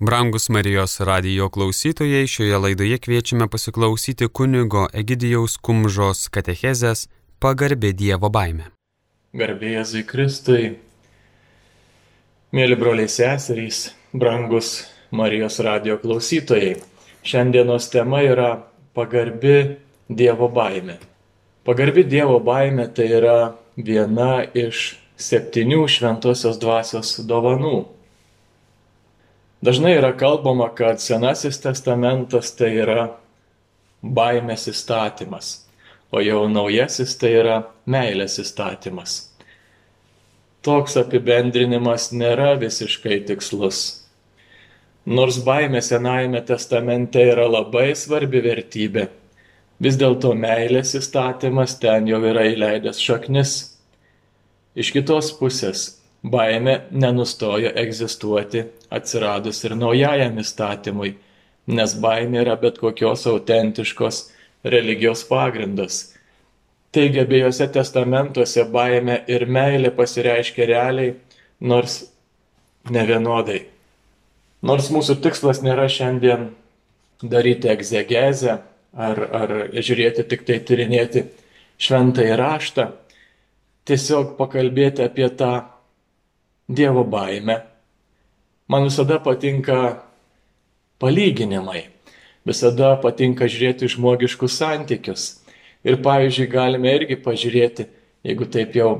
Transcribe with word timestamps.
Brangus 0.00 0.48
Marijos 0.48 1.00
radijo 1.00 1.48
klausytojai, 1.48 2.26
šioje 2.26 2.58
laidoje 2.58 2.98
kviečiame 2.98 3.48
pasiklausyti 3.48 4.28
kunigo 4.28 4.82
Egidijaus 4.92 5.54
Kumžos 5.56 6.26
katechezės 6.28 7.06
pagarbė 7.40 7.94
Dievo 7.96 8.28
baime. 8.28 8.66
Garbė 9.32 9.70
Jėzui 9.78 10.02
Kristui, 10.04 10.66
mėly 12.52 12.76
broliai 12.76 13.08
seserys, 13.08 13.94
brangus 14.12 14.84
Marijos 15.16 15.56
radijo 15.64 15.96
klausytojai. 16.04 16.76
Šiandienos 17.24 17.88
tema 17.88 18.20
yra 18.20 18.52
pagarbi 18.92 19.78
Dievo 20.12 20.52
baime. 20.52 21.00
Pagarbi 21.64 22.04
Dievo 22.04 22.36
baime 22.44 22.90
tai 22.92 23.08
yra 23.16 23.38
viena 23.80 24.44
iš 24.52 24.92
septynių 25.16 25.86
šventosios 25.88 26.60
dvasios 26.60 27.16
dovanų. 27.24 27.95
Dažnai 29.64 29.94
yra 29.96 30.12
kalbama, 30.12 30.68
kad 30.74 31.00
Senasis 31.00 31.56
testamentas 31.64 32.50
tai 32.58 32.74
yra 32.76 33.06
baimės 34.04 34.68
įstatymas, 34.68 35.48
o 36.12 36.20
jau 36.20 36.42
naujasis 36.52 37.16
tai 37.16 37.30
yra 37.40 37.56
meilės 37.88 38.36
įstatymas. 38.42 39.16
Toks 40.60 40.98
apibendrinimas 41.00 42.10
nėra 42.12 42.52
visiškai 42.60 43.22
tikslus. 43.30 43.80
Nors 45.06 45.40
baimė 45.46 45.80
Senajame 45.80 46.42
testamente 46.44 47.22
yra 47.24 47.46
labai 47.48 47.94
svarbi 47.96 48.42
vertybė, 48.44 49.08
vis 49.80 49.96
dėlto 49.96 50.34
meilės 50.36 50.92
įstatymas 51.00 51.78
ten 51.80 52.10
jau 52.10 52.20
yra 52.28 52.44
įleidęs 52.52 53.00
šaknis. 53.00 53.60
Iš 54.76 54.92
kitos 54.92 55.30
pusės 55.38 55.94
baimė 56.32 56.76
nenustojo 56.90 57.70
egzistuoti 57.82 58.64
atsiradus 58.90 59.62
ir 59.64 59.76
naujajam 59.78 60.40
įstatymui, 60.42 61.14
nes 61.66 61.94
baimė 62.02 62.42
yra 62.44 62.56
bet 62.60 62.78
kokios 62.82 63.26
autentiškos 63.30 64.20
religijos 64.64 65.24
pagrindas. 65.28 66.00
Taigi 66.94 67.20
abiejose 67.22 67.66
testamentuose 67.72 68.64
baimė 68.72 69.20
ir 69.30 69.46
meilė 69.46 69.90
pasireiškia 69.94 70.68
realiai, 70.70 71.14
nors 71.60 72.04
nevienodai. 72.90 73.66
Nors 74.66 74.88
mūsų 74.94 75.18
tikslas 75.22 75.60
nėra 75.62 75.86
šiandien 75.92 76.48
daryti 77.22 77.68
egzegezę 77.70 78.56
ar, 78.96 79.20
ar 79.40 79.54
žiūrėti 79.74 80.24
tik 80.30 80.46
tai 80.48 80.58
tyrinėti 80.64 81.26
šventąjį 81.82 82.36
raštą, 82.40 82.86
tiesiog 83.86 84.34
pakalbėti 84.40 85.04
apie 85.04 85.28
tą 85.36 85.52
Dievo 86.68 87.04
baime. 87.04 87.62
Man 88.68 88.84
visada 88.84 89.20
patinka 89.22 90.02
palyginimai, 90.98 91.84
visada 92.42 92.96
patinka 92.98 93.46
žiūrėti 93.46 93.86
žmogiškus 93.94 94.56
santykius. 94.58 95.26
Ir 95.86 96.00
pavyzdžiui, 96.02 96.48
galime 96.50 96.90
irgi 96.98 97.20
pažiūrėti, 97.22 97.86
jeigu 98.26 98.50
taip 98.50 98.74
jau 98.74 98.90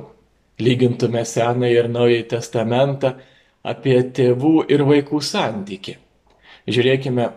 lygintume 0.63 1.25
Senąjį 1.27 1.81
ir 1.81 1.91
Naująjį 1.91 2.29
Testamentą, 2.31 3.17
apie 3.67 3.99
tėvų 4.15 4.69
ir 4.71 4.87
vaikų 4.87 5.19
santyki. 5.19 5.97
Žiūrėkime, 6.71 7.33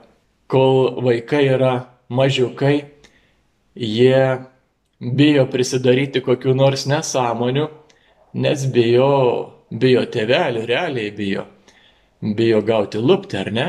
kol 0.46 1.02
vaikai 1.02 1.48
yra 1.56 1.74
mažiukai, 2.14 2.76
jie 3.74 4.46
bijo 5.02 5.50
prisidaryti 5.50 6.22
kokiu 6.22 6.54
nors 6.54 6.86
nesąmoniu, 6.86 7.72
nes 8.38 8.70
bijo 8.70 9.10
bijo 9.72 10.06
tėvelių, 10.10 10.66
realiai 10.70 11.12
bijo. 11.16 11.46
Bijo 12.20 12.62
gauti 12.66 13.00
lupti, 13.00 13.38
ar 13.40 13.52
ne? 13.54 13.68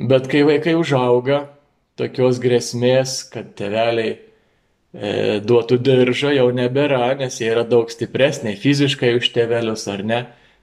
Bet 0.00 0.26
kai 0.32 0.42
vaikai 0.48 0.74
užauga, 0.78 1.44
tokios 2.00 2.40
grėsmės, 2.42 3.20
kad 3.30 3.52
tėveliai 3.58 4.14
e, 4.16 5.38
duotų 5.44 5.78
diržą 5.84 6.32
jau 6.34 6.48
nebėra, 6.56 7.12
nes 7.20 7.36
jie 7.40 7.50
yra 7.52 7.66
daug 7.68 7.90
stipresniai 7.92 8.56
fiziškai 8.58 9.12
už 9.18 9.30
tėvelius, 9.34 9.86
ar 9.92 10.04
ne? 10.06 10.20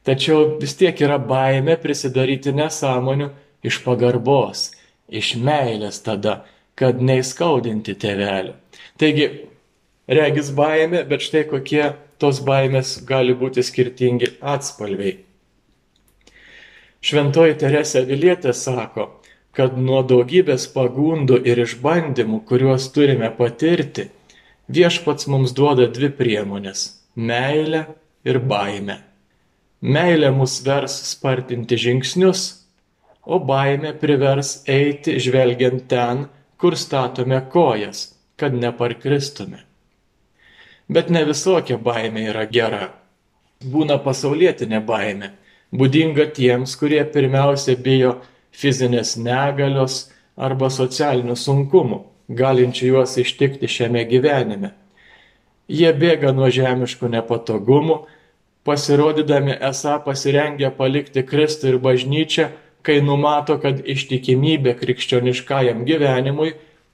Tačiau 0.07 0.57
vis 0.61 0.73
tiek 0.79 0.97
yra 1.03 1.19
baime 1.19 1.75
prisidaryti 1.79 2.53
nesąmonių 2.55 3.29
iš 3.67 3.81
pagarbos, 3.83 4.71
iš 5.07 5.35
meilės 5.43 5.99
tada, 6.05 6.41
kad 6.77 7.01
neįskaudinti 7.03 7.95
tėvelių. 7.99 8.55
Taigi, 9.01 9.27
regis 10.07 10.51
baime, 10.55 11.03
bet 11.07 11.25
štai 11.25 11.43
kokie 11.49 11.91
tos 12.21 12.41
baimės 12.45 12.97
gali 13.07 13.35
būti 13.37 13.63
skirtingi 13.63 14.33
atspalviai. 14.41 15.17
Šventoji 17.07 17.55
Teresė 17.61 18.03
Vilietė 18.09 18.53
sako, 18.57 19.07
kad 19.57 19.77
nuo 19.81 20.03
daugybės 20.05 20.67
pagundų 20.73 21.39
ir 21.49 21.61
išbandymų, 21.63 22.41
kuriuos 22.49 22.89
turime 22.93 23.29
patirti, 23.37 24.09
viešpats 24.69 25.29
mums 25.31 25.53
duoda 25.57 25.87
dvi 25.93 26.09
priemonės- 26.19 26.87
meilę 27.29 27.85
ir 28.25 28.39
baimę. 28.39 28.97
Meilė 29.81 30.31
mus 30.33 30.59
vers 30.65 30.93
spartinti 31.11 31.77
žingsnius, 31.77 32.43
o 33.23 33.39
baimė 33.39 33.93
privers 34.01 34.63
eiti 34.67 35.17
žvelgiant 35.21 35.87
ten, 35.87 36.27
kur 36.57 36.75
statome 36.75 37.41
kojas, 37.53 38.13
kad 38.37 38.53
neparkristume. 38.53 39.59
Bet 40.87 41.09
ne 41.11 41.25
visokia 41.27 41.75
baimė 41.77 42.29
yra 42.31 42.45
gera. 42.47 42.85
Būna 43.59 43.97
pasaulietinė 43.99 44.79
baimė, 44.87 45.31
būdinga 45.75 46.29
tiems, 46.37 46.75
kurie 46.79 47.01
pirmiausia 47.13 47.75
bijo 47.75 48.13
fizinės 48.55 49.17
negalios 49.19 50.05
arba 50.37 50.69
socialinių 50.71 51.35
sunkumų, 51.35 52.03
galinčių 52.29 52.91
juos 52.91 53.17
ištikti 53.19 53.67
šiame 53.67 54.05
gyvenime. 54.07 54.71
Jie 55.67 55.91
bėga 55.91 56.31
nuo 56.31 56.47
žemiškų 56.53 57.09
nepatogumų, 57.17 57.97
pasirodydami 58.63 59.57
esą 59.71 59.97
pasirengę 60.05 60.71
palikti 60.77 61.25
Kristų 61.27 61.73
ir 61.73 61.81
bažnyčią, 61.83 62.47
kai 62.87 63.01
numato, 63.03 63.57
kad 63.59 63.83
ištikimybė 63.83 64.77
krikščioniškajam 64.79 65.83
gyvenimui 65.87 66.53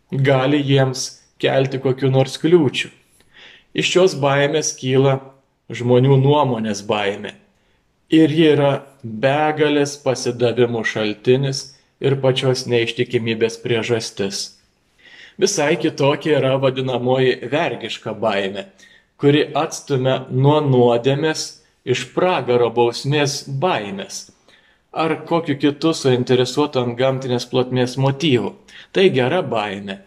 gali 0.10 0.64
jiems 0.66 1.06
kelti 1.38 1.78
kokiu 1.84 2.10
nors 2.10 2.40
kliūčiu. 2.42 2.90
Iš 3.74 3.90
šios 3.90 4.16
baimės 4.22 4.74
kyla 4.78 5.18
žmonių 5.74 6.18
nuomonės 6.22 6.84
baimė. 6.86 7.34
Ir 8.14 8.30
ji 8.30 8.50
yra 8.54 8.74
begalės 9.04 9.96
pasidavimų 10.04 10.84
šaltinis 10.86 11.64
ir 12.04 12.20
pačios 12.22 12.68
neištikimybės 12.70 13.58
priežastis. 13.64 14.44
Visai 15.42 15.74
kitokia 15.82 16.38
yra 16.38 16.54
vadinamoji 16.62 17.40
vergiška 17.50 18.14
baimė, 18.14 18.68
kuri 19.18 19.48
atstumia 19.58 20.20
nuo 20.30 20.60
nuodėmės 20.62 21.48
iš 21.90 22.06
pragaro 22.14 22.70
bausmės 22.76 23.42
baimės 23.48 24.28
ar 24.94 25.16
kokiu 25.26 25.58
kitu 25.58 25.94
suinteresuotu 25.98 26.82
ant 26.84 26.98
gamtinės 26.98 27.48
plotmės 27.50 27.98
motyvu. 27.98 28.54
Tai 28.94 29.08
gera 29.16 29.42
baimė, 29.42 29.98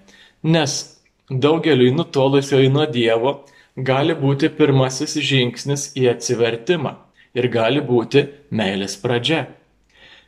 nes 0.46 0.76
daugeliui 1.30 1.90
nutolusioji 1.96 2.70
nuo 2.70 2.86
Dievo 2.86 3.32
gali 3.76 4.14
būti 4.16 4.48
pirmasis 4.48 5.18
žingsnis 5.20 5.90
į 5.96 6.08
atsivertimą 6.14 6.96
ir 7.36 7.48
gali 7.52 7.82
būti 7.84 8.24
meilės 8.50 8.96
pradžia. 8.96 9.46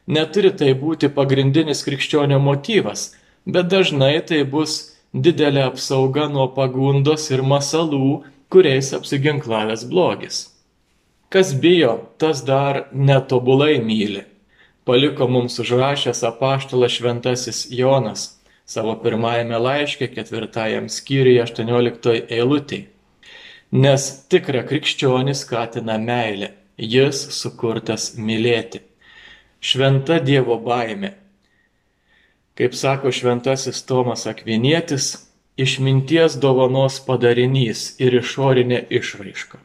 Neturi 0.06 0.52
tai 0.52 0.74
būti 0.74 1.08
pagrindinis 1.08 1.82
krikščionio 1.84 2.38
motyvas, 2.38 3.14
bet 3.46 3.68
dažnai 3.68 4.20
tai 4.20 4.42
bus 4.44 4.96
didelė 5.12 5.64
apsauga 5.68 6.28
nuo 6.28 6.48
pagundos 6.52 7.30
ir 7.30 7.42
masalų, 7.42 8.24
kuriais 8.48 8.92
apsiginklavęs 8.96 9.84
blogis. 9.88 10.48
Kas 11.28 11.52
bijo, 11.52 12.08
tas 12.16 12.40
dar 12.44 12.88
netobulai 12.92 13.78
myli. 13.84 14.24
Paliko 14.88 15.28
mums 15.28 15.58
užrašęs 15.60 16.22
apaštalas 16.24 16.96
šventasis 16.96 17.66
Jonas 17.68 18.38
savo 18.68 18.94
pirmajame 19.02 19.58
laiške 19.60 20.08
ketvirtajam 20.12 20.88
skyriui 20.92 21.40
18 21.44 22.16
eilutėje 22.28 22.97
nes 23.72 24.08
tikrą 24.30 24.64
krikščionį 24.68 25.34
skatina 25.36 25.98
meilė, 26.00 26.52
jis 26.78 27.20
sukurtas 27.36 28.14
mylėti. 28.16 28.80
Šventa 29.60 30.20
Dievo 30.22 30.58
baime. 30.62 31.14
Kaip 32.58 32.74
sako 32.74 33.12
šventasis 33.12 33.82
Tomas 33.86 34.26
Akvinietis, 34.26 35.28
išminties 35.58 36.38
dovanos 36.38 37.00
padarinys 37.02 37.96
ir 37.98 38.14
išorinė 38.20 38.84
išraiška. 38.90 39.58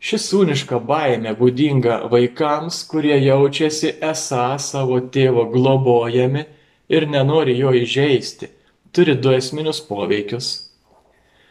Ši 0.00 0.16
sūniška 0.16 0.78
baime 0.80 1.34
būdinga 1.36 2.06
vaikams, 2.08 2.80
kurie 2.88 3.18
jaučiasi 3.20 3.98
esą 4.00 4.56
savo 4.56 4.96
tėvo 5.12 5.44
globojami 5.52 6.46
ir 6.88 7.06
nenori 7.06 7.58
jo 7.58 7.74
įžeisti, 7.76 8.48
turi 8.96 9.14
du 9.14 9.34
esminius 9.36 9.82
poveikius. 9.84 10.69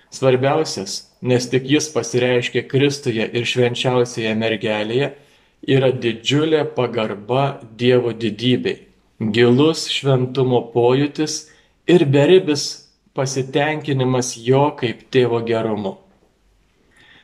Svarbiausias 0.09 1.09
nes 1.21 1.49
tik 1.49 1.63
jis 1.67 1.89
pasireiškia 1.93 2.63
Kristuje 2.67 3.25
ir 3.27 3.45
švenčiausioje 3.45 4.31
mergelėje, 4.39 5.11
yra 5.67 5.91
didžiulė 5.91 6.63
pagarba 6.75 7.59
Dievo 7.79 8.13
didybei, 8.15 8.87
gilus 9.19 9.87
šventumo 9.91 10.61
pojūtis 10.73 11.49
ir 11.91 12.05
beribis 12.07 12.67
pasitenkinimas 13.17 14.37
jo 14.39 14.69
kaip 14.79 15.09
tėvo 15.11 15.41
gerumu. 15.43 15.97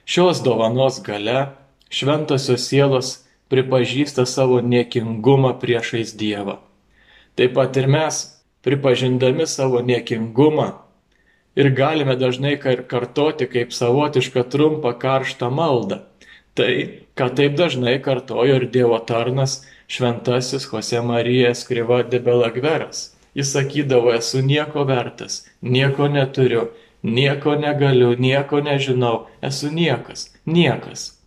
Šios 0.05 0.43
dovanos 0.45 0.99
gale 1.01 1.55
šventosios 1.89 2.67
sielos 2.67 3.13
pripažįsta 3.49 4.25
savo 4.27 4.59
niekingumą 4.59 5.55
priešais 5.61 6.11
Dievą. 6.19 6.59
Taip 7.39 7.55
pat 7.55 7.77
ir 7.79 7.87
mes, 7.87 8.19
pripažindami 8.65 9.47
savo 9.47 9.79
niekingumą, 9.85 10.84
ir 11.55 11.69
galime 11.75 12.15
dažnai 12.15 12.57
kartoti 12.87 13.47
kaip 13.47 13.73
savotišką 13.73 14.43
trumpą 14.51 14.93
karštą 14.99 15.49
maldą. 15.51 16.01
Tai, 16.55 16.71
ką 17.15 17.29
taip 17.35 17.55
dažnai 17.59 17.97
kartojo 18.03 18.59
ir 18.61 18.69
Dievo 18.71 18.99
tarnas 18.99 19.63
šventasis 19.91 20.67
Jose 20.71 21.01
Marija 21.01 21.55
Skriva 21.55 22.03
de 22.03 22.19
Belagveras. 22.19 23.11
Jis 23.35 23.51
sakydavo, 23.51 24.13
esu 24.15 24.39
nieko 24.41 24.85
vertas, 24.87 25.43
nieko 25.61 26.07
neturiu, 26.07 26.69
nieko 27.03 27.55
negaliu, 27.59 28.13
nieko 28.15 28.61
nežinau, 28.63 29.27
esu 29.43 29.67
niekas, 29.71 30.29
niekas. 30.45 31.19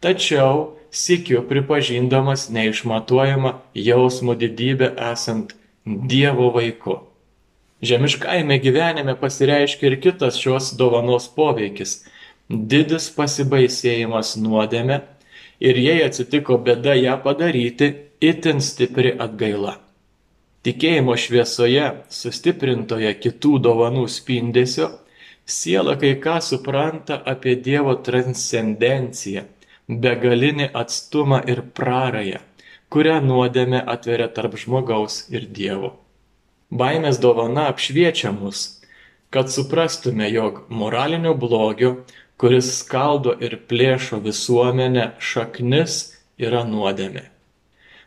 Tačiau 0.00 0.76
sikiu 0.90 1.42
pripažindamas 1.48 2.46
neišmatuojamą 2.54 3.52
jausmo 3.74 4.34
didybę 4.38 4.94
esant 5.10 5.56
Dievo 5.86 6.50
vaiku. 6.54 7.00
Žemiškajame 7.82 8.56
gyvenime 8.58 9.12
pasireiškia 9.20 9.90
ir 9.90 9.98
kitas 10.00 10.38
šios 10.40 10.70
dovanos 10.80 11.26
poveikis- 11.28 12.06
didis 12.72 13.10
pasibaisėjimas 13.16 14.36
nuodėme 14.40 15.00
ir 15.60 15.76
jei 15.76 16.04
atsitiko 16.04 16.56
bėda 16.56 16.94
ją 16.96 17.16
padaryti, 17.24 17.88
itin 18.20 18.62
stipri 18.64 19.12
atgaila. 19.18 19.74
Tikėjimo 20.64 21.18
šviesoje, 21.20 21.90
sustiprintoje 22.08 23.12
kitų 23.20 23.52
dovanų 23.68 24.06
spindesio, 24.08 24.88
siela 25.44 25.96
kai 26.00 26.14
ką 26.24 26.40
supranta 26.40 27.20
apie 27.34 27.54
Dievo 27.68 27.94
transcendenciją, 28.08 29.44
begalinį 29.88 30.70
atstumą 30.72 31.44
ir 31.46 31.62
prarąją, 31.76 32.40
kurią 32.88 33.20
nuodėme 33.28 33.84
atveria 33.86 34.32
tarp 34.32 34.56
žmogaus 34.64 35.26
ir 35.30 35.46
Dievo. 35.60 36.05
Baimės 36.70 37.20
dovana 37.22 37.68
apšviečia 37.70 38.32
mus, 38.34 38.82
kad 39.30 39.50
suprastume, 39.54 40.26
jog 40.32 40.64
moralinio 40.68 41.34
blogio, 41.34 41.92
kuris 42.36 42.72
skaldo 42.80 43.36
ir 43.38 43.54
plėšo 43.70 44.18
visuomenę, 44.24 45.12
šaknis 45.18 46.16
yra 46.38 46.64
nuodėmė. 46.66 47.22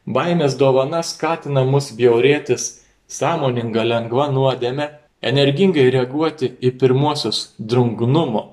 Baimės 0.05 0.57
dovana 0.59 0.99
skatina 1.03 1.63
mus 1.63 1.91
bjaurėtis 1.95 2.83
sąmoninga 3.07 3.83
lengva 3.87 4.27
nuodėmė, 4.33 4.89
energingai 5.23 5.89
reaguoti 5.95 6.51
į 6.59 6.75
pirmuosius 6.81 7.53
drungnumo, 7.59 8.43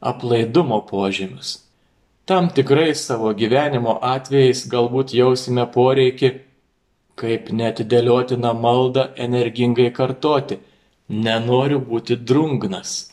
aplaidumo 0.00 0.80
požymius. 0.88 1.58
Tam 2.24 2.48
tikrais 2.48 3.04
savo 3.04 3.34
gyvenimo 3.34 3.98
atvejais 4.00 4.64
galbūt 4.70 5.12
jausime 5.18 5.66
poreikį 5.66 6.30
kaip 7.20 7.50
netidėliotiną 7.60 8.54
maldą 8.64 9.06
energingai 9.26 9.90
kartoti- 9.92 10.58
nenoriu 11.26 11.80
būti 11.90 12.16
drungnas. 12.16 13.12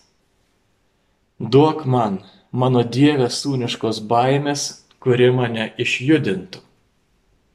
Duok 1.39 1.86
man, 1.86 2.19
mano 2.51 2.83
Dieve, 2.83 3.27
sūniškos 3.30 4.00
baimės, 4.07 4.63
kuri 5.00 5.30
mane 5.31 5.74
išjudintų. 5.77 6.63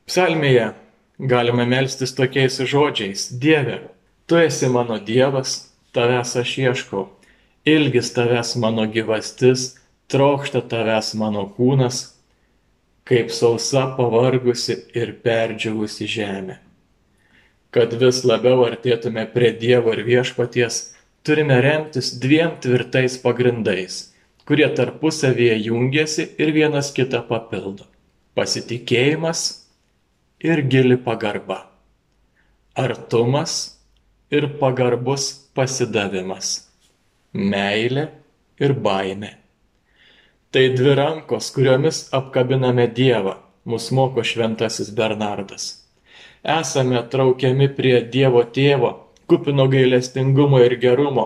Psalmėje 0.07 0.75
galime 1.19 1.67
melstis 1.67 2.15
tokiais 2.15 2.61
žodžiais- 2.61 3.29
Dieve, 3.43 3.81
tu 4.27 4.37
esi 4.37 4.69
mano 4.69 4.99
Dievas, 4.99 5.71
tavęs 5.95 6.37
aš 6.37 6.59
ieškau, 6.59 7.09
ilgis 7.67 8.13
tavęs 8.15 8.57
mano 8.57 8.87
gyvastis, 8.87 9.79
trokšta 10.09 10.63
tavęs 10.63 11.15
mano 11.15 11.47
kūnas, 11.57 12.12
kaip 13.09 13.31
sausa 13.35 13.87
pavargusi 13.97 14.77
ir 14.95 15.17
perdžiavusi 15.25 16.07
žemė. 16.07 16.59
Kad 17.73 17.95
vis 18.01 18.23
labiau 18.29 18.67
artėtume 18.67 19.25
prie 19.33 19.51
Dievo 19.57 19.95
ir 19.97 20.05
viešpaties, 20.07 20.93
turime 21.25 21.59
remtis 21.65 22.13
dviem 22.21 22.59
tvirtais 22.61 23.17
pagrindais, 23.23 24.13
kurie 24.47 24.69
tarpusavyje 24.77 25.57
jungiasi 25.69 26.29
ir 26.39 26.53
vienas 26.53 26.93
kitą 26.95 27.23
papildo- 27.29 27.89
pasitikėjimas 28.37 29.43
ir 30.41 30.63
gili 30.63 30.97
pagarba, 30.97 31.67
artumas 32.75 33.79
ir 34.31 34.49
pagarbus 34.61 35.29
pasidavimas, 35.55 36.69
meilė 37.35 38.09
ir 38.61 38.75
baimė. 38.75 39.42
Tai 40.53 40.69
dvi 40.69 40.93
rankos, 40.95 41.47
kuriomis 41.55 41.99
apkabiname 42.13 42.85
Dievą, 42.97 43.39
mus 43.65 43.87
moko 43.97 44.21
šventasis 44.21 44.91
Bernardas. 44.93 45.63
Esame 46.45 46.99
traukiami 47.13 47.71
prie 47.73 48.03
Dievo 48.13 48.43
tėvo, 48.45 48.91
kupino 49.25 49.65
gailestingumo 49.73 50.59
ir 50.61 50.75
gerumo, 50.83 51.25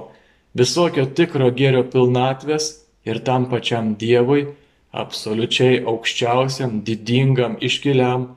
visokio 0.54 1.08
tikro 1.18 1.48
gėrio 1.56 1.80
pilnatvės 1.90 2.68
ir 3.10 3.18
tam 3.26 3.48
pačiam 3.50 3.88
Dievui, 3.98 4.44
absoliučiai 4.94 5.80
aukščiausiam, 5.82 6.76
didingam, 6.86 7.56
iškiliam, 7.58 8.28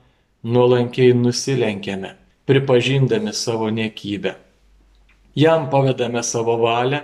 nuolankiai 0.41 1.12
nusilenkiame, 1.19 2.15
pripažindami 2.50 3.36
savo 3.44 3.69
niekybę. 3.69 4.33
Jam 5.38 5.69
pavedame 5.69 6.25
savo 6.25 6.57
valią 6.65 7.03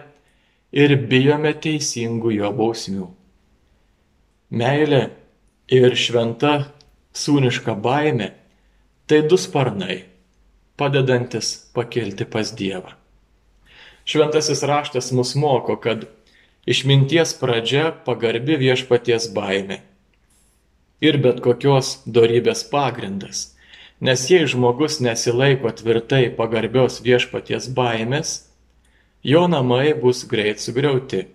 ir 0.74 0.98
bijome 1.14 1.54
teisingų 1.68 2.34
jo 2.40 2.52
bausmių. 2.64 3.12
Meilė 4.52 5.10
ir 5.74 5.96
šventa 5.98 6.72
sūniška 7.18 7.74
baimė- 7.82 8.32
tai 9.08 9.22
du 9.26 9.38
sparnai, 9.38 10.04
padedantis 10.78 11.72
pakilti 11.74 12.26
pas 12.26 12.52
Dievą. 12.52 12.94
Šventasis 14.06 14.62
raštas 14.62 15.12
mus 15.12 15.34
moko, 15.36 15.76
kad 15.82 16.06
išminties 16.68 17.34
pradžia 17.40 17.92
pagarbi 18.06 18.58
viešpaties 18.58 19.34
baimė 19.34 19.82
ir 21.02 21.18
bet 21.18 21.42
kokios 21.42 22.04
darybės 22.06 22.64
pagrindas. 22.70 23.56
Nes 24.00 24.30
jei 24.30 24.46
žmogus 24.46 25.00
nesilaiko 25.02 25.72
tvirtai 25.72 26.30
pagarbios 26.38 27.02
viešpaties 27.02 27.70
baimės, 27.74 28.46
jo 29.24 29.48
namai 29.48 29.94
bus 29.98 30.24
greit 30.30 30.60
sugriauti. 30.60 31.25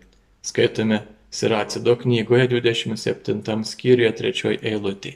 Skaitome 0.43 1.03
Siracido 1.31 1.97
knygoje 1.97 2.49
27 2.51 3.65
skyriuje 3.65 4.13
3 4.19 4.55
eilutė. 4.67 5.13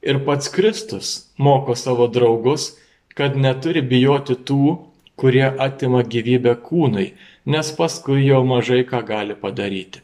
Ir 0.00 0.22
pats 0.24 0.48
Kristus 0.48 1.08
moko 1.36 1.74
savo 1.76 2.06
draugus, 2.08 2.70
kad 3.12 3.36
neturi 3.36 3.82
bijoti 3.84 4.38
tų, 4.48 4.78
kurie 5.20 5.44
atima 5.44 6.00
gyvybę 6.14 6.54
kūnui, 6.64 7.10
nes 7.44 7.72
paskui 7.76 8.24
jau 8.24 8.40
mažai 8.48 8.80
ką 8.88 9.02
gali 9.04 9.36
padaryti. 9.36 10.00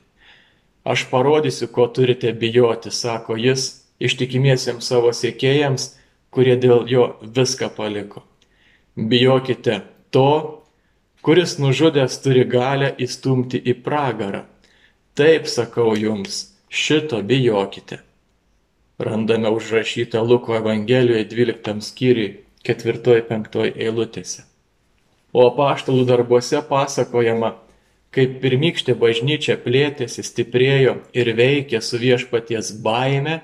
Aš 0.85 1.06
parodysiu, 1.11 1.70
ko 1.73 1.87
turite 1.88 2.32
bijoti, 2.37 2.92
sako 2.92 3.38
jis, 3.40 3.64
ištikimiesiems 3.96 4.85
savo 4.85 5.14
sėkėjams, 5.16 5.94
kurie 6.28 6.58
dėl 6.61 6.85
jo 6.92 7.06
viską 7.23 7.70
paliko. 7.78 8.20
Bijokite 8.96 9.80
to, 10.12 10.61
kuris 11.25 11.56
nužudęs 11.56 12.20
turi 12.20 12.44
galę 12.44 12.92
įstumti 13.00 13.62
į 13.64 13.78
pragarą 13.80 14.44
Taip 15.16 15.46
sakau 15.49 15.94
jums, 15.96 16.42
šito 16.68 17.23
bijokite. 17.25 18.02
Randame 18.99 19.49
užrašytą 19.49 20.20
Luko 20.28 20.56
Evangelijoje 20.56 21.25
12 21.30 21.80
skyriui 21.80 22.35
4-5 22.68 23.56
eilutėse. 23.70 24.44
O 25.32 25.46
apaštalų 25.49 26.04
darbuose 26.11 26.61
pasakojama, 26.68 27.54
kaip 28.12 28.35
pirmykštė 28.42 28.99
bažnyčia 29.00 29.56
plėtėsi, 29.64 30.20
stiprėjo 30.20 30.99
ir 31.16 31.32
veikė 31.40 31.80
su 31.80 31.96
viešpaties 32.04 32.75
baime 32.85 33.38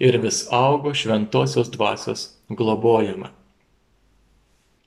ir 0.00 0.16
vis 0.24 0.46
augo 0.48 0.94
šventosios 0.96 1.68
dvasios 1.76 2.24
globojama. 2.48 3.28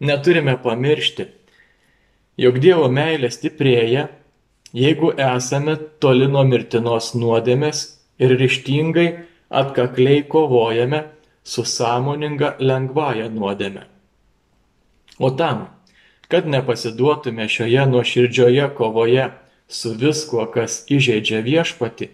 Neturime 0.02 0.58
pamiršti, 0.66 1.30
jog 2.42 2.58
Dievo 2.58 2.90
meilė 2.90 3.30
stiprėja 3.30 4.10
jeigu 4.74 5.14
esame 5.18 5.76
toli 6.02 6.28
nuo 6.28 6.44
mirtinos 6.50 7.14
nuodėmės 7.16 7.84
ir 8.20 8.34
ryštingai 8.40 9.08
atkakliai 9.62 10.24
kovojame 10.30 11.04
su 11.44 11.66
sąmoninga 11.66 12.56
lengvąja 12.60 13.30
nuodėme. 13.30 13.86
O 15.20 15.30
tam, 15.30 15.68
kad 16.28 16.48
nepasiduotume 16.50 17.46
šioje 17.50 17.86
nuoširdžioje 17.92 18.70
kovoje 18.78 19.30
su 19.68 19.94
viskuo, 20.00 20.48
kas 20.50 20.82
įžeidžia 20.90 21.44
viešpati, 21.46 22.10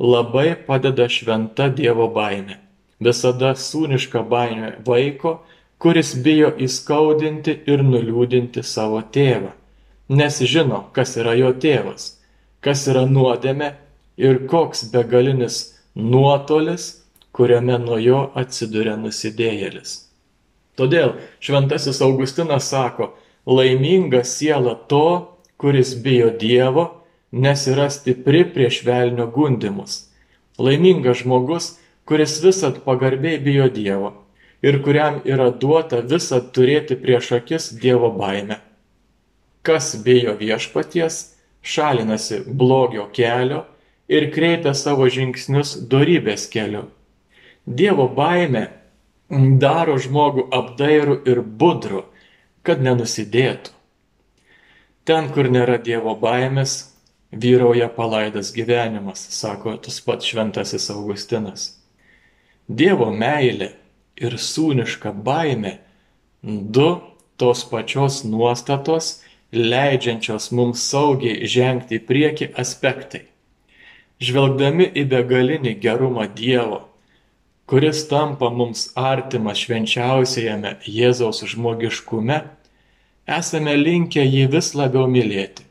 labai 0.00 0.56
padeda 0.66 1.06
šventa 1.08 1.68
Dievo 1.68 2.08
baime, 2.10 2.58
visada 2.98 3.52
sūniška 3.54 4.24
baimė 4.26 4.72
vaiko, 4.86 5.38
kuris 5.78 6.14
bijo 6.24 6.50
įskaudinti 6.66 7.60
ir 7.70 7.84
nuliūdinti 7.86 8.64
savo 8.66 9.00
tėvą, 9.14 9.52
nes 10.10 10.40
žino, 10.42 10.84
kas 10.92 11.14
yra 11.20 11.36
jo 11.38 11.52
tėvas, 11.54 12.16
kas 12.64 12.82
yra 12.90 13.06
nuodėme 13.06 13.72
ir 14.18 14.42
koks 14.50 14.88
begalinis 14.92 15.60
nuotolis, 15.94 16.96
kuriame 17.32 17.78
nuo 17.78 17.98
jo 18.02 18.20
atsiduria 18.34 18.96
nusidėjėlis. 18.98 19.92
Todėl 20.74 21.14
šventasis 21.44 22.00
Augustinas 22.02 22.70
sako, 22.72 23.12
laiminga 23.46 24.24
siela 24.26 24.74
to, 24.90 25.38
kuris 25.60 25.94
bijo 26.02 26.30
Dievo, 26.40 26.86
nes 27.30 27.66
yra 27.70 27.86
stipri 27.92 28.42
prieš 28.54 28.80
velnio 28.86 29.28
gundimus. 29.30 30.08
Laimingas 30.58 31.22
žmogus, 31.22 31.76
kuris 32.08 32.40
visat 32.42 32.82
pagarbiai 32.84 33.38
bijo 33.38 33.68
Dievo 33.70 34.16
ir 34.62 34.82
kuriam 34.84 35.20
yra 35.24 35.48
duota 35.50 36.00
visat 36.04 36.50
turėti 36.56 36.98
prieš 37.00 37.32
akis 37.38 37.70
Dievo 37.82 38.10
baimę. 38.16 38.58
Kas 39.62 39.92
bijo 40.04 40.34
viešpaties, 40.40 41.36
šalinasi 41.62 42.42
blogio 42.46 43.08
kelio 43.12 43.64
ir 44.08 44.30
kreipia 44.34 44.74
savo 44.74 45.08
žingsnius 45.08 45.76
dorybės 45.90 46.48
keliu. 46.50 46.86
Dievo 47.66 48.08
baime 48.08 48.66
daro 49.62 49.98
žmogų 50.00 50.48
apdairų 50.56 51.20
ir 51.30 51.42
budrų, 51.42 52.04
kad 52.66 52.80
nenusidėtų. 52.82 53.76
Ten, 55.04 55.30
kur 55.34 55.48
nėra 55.50 55.78
Dievo 55.82 56.14
baimės, 56.18 56.90
vyrauja 57.32 57.88
palaidas 57.94 58.50
gyvenimas, 58.54 59.22
sako 59.32 59.76
tas 59.76 60.00
pats 60.04 60.26
šventasis 60.26 60.90
Augustinas. 60.92 61.76
Dievo 62.68 63.10
meilė 63.14 63.72
ir 64.20 64.36
sūniška 64.38 65.12
baime- 65.24 65.78
du 66.74 66.90
tos 67.36 67.64
pačios 67.64 68.24
nuostatos, 68.24 69.22
leidžiančios 69.52 70.50
mums 70.54 70.82
saugiai 70.90 71.46
žengti 71.46 71.98
į 71.98 72.04
priekį 72.06 72.48
aspektai. 72.60 73.24
Žvelgdami 74.20 74.86
į 75.00 75.06
begalinį 75.10 75.74
gerumą 75.80 76.26
Dievo, 76.36 76.82
kuris 77.70 78.04
tampa 78.10 78.50
mums 78.52 78.90
artimas 78.98 79.62
švenčiausiajame 79.64 80.76
Jėzaus 80.84 81.42
žmogiškume, 81.54 82.38
esame 83.26 83.76
linkę 83.78 84.24
jį 84.26 84.46
vis 84.52 84.74
labiau 84.76 85.08
mylėti. 85.08 85.64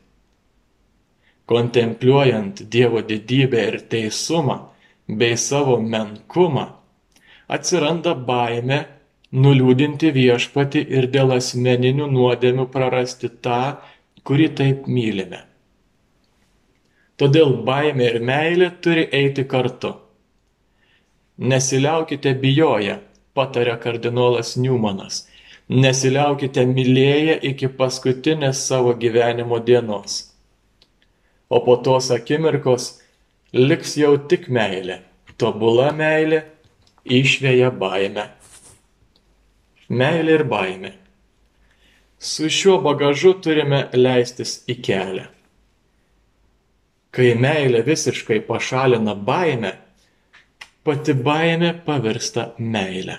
Kontempliuojant 1.50 2.64
Dievo 2.70 3.02
didybę 3.06 3.62
ir 3.68 3.80
teisumą 3.90 4.58
bei 5.08 5.36
savo 5.36 5.78
menkumą, 5.82 6.66
atsiranda 7.48 8.14
baime 8.14 8.84
nuliūdinti 9.32 10.10
viešpati 10.14 10.82
ir 10.98 11.06
dėl 11.14 11.36
asmeninių 11.36 12.08
nuodėmių 12.10 12.66
prarasti 12.72 13.30
tą, 13.42 13.78
kurį 14.26 14.48
taip 14.58 14.88
mylime. 14.90 15.44
Todėl 17.20 17.52
baimė 17.64 18.06
ir 18.10 18.22
meilė 18.24 18.70
turi 18.82 19.04
eiti 19.12 19.44
kartu. 19.44 19.92
Nesiliaukite 21.38 22.32
bijoję, 22.40 22.98
patarė 23.34 23.76
kardinolas 23.80 24.56
Newmanas. 24.56 25.26
Nesiliaukite 25.70 26.64
mylėję 26.66 27.36
iki 27.52 27.68
paskutinės 27.78 28.64
savo 28.66 28.96
gyvenimo 28.98 29.60
dienos. 29.62 30.16
O 31.48 31.60
po 31.62 31.76
tos 31.76 32.10
akimirkos 32.10 32.88
liks 33.54 33.94
jau 34.00 34.16
tik 34.32 34.48
meilė. 34.50 35.00
Tobula 35.38 35.92
meilė 35.96 36.42
išvėja 37.04 37.70
baimę. 37.70 38.26
Meilė 39.90 40.36
ir 40.38 40.44
baimė. 40.46 40.92
Su 42.22 42.46
šiuo 42.46 42.76
bagažu 42.84 43.32
turime 43.42 43.80
leistis 43.96 44.60
į 44.70 44.76
kelią. 44.86 45.24
Kai 47.10 47.32
meilė 47.34 47.80
visiškai 47.82 48.38
pašalina 48.46 49.16
baimę, 49.28 49.72
pati 50.86 51.16
baimė 51.26 51.72
pavirsta 51.86 52.44
meilė. 52.58 53.16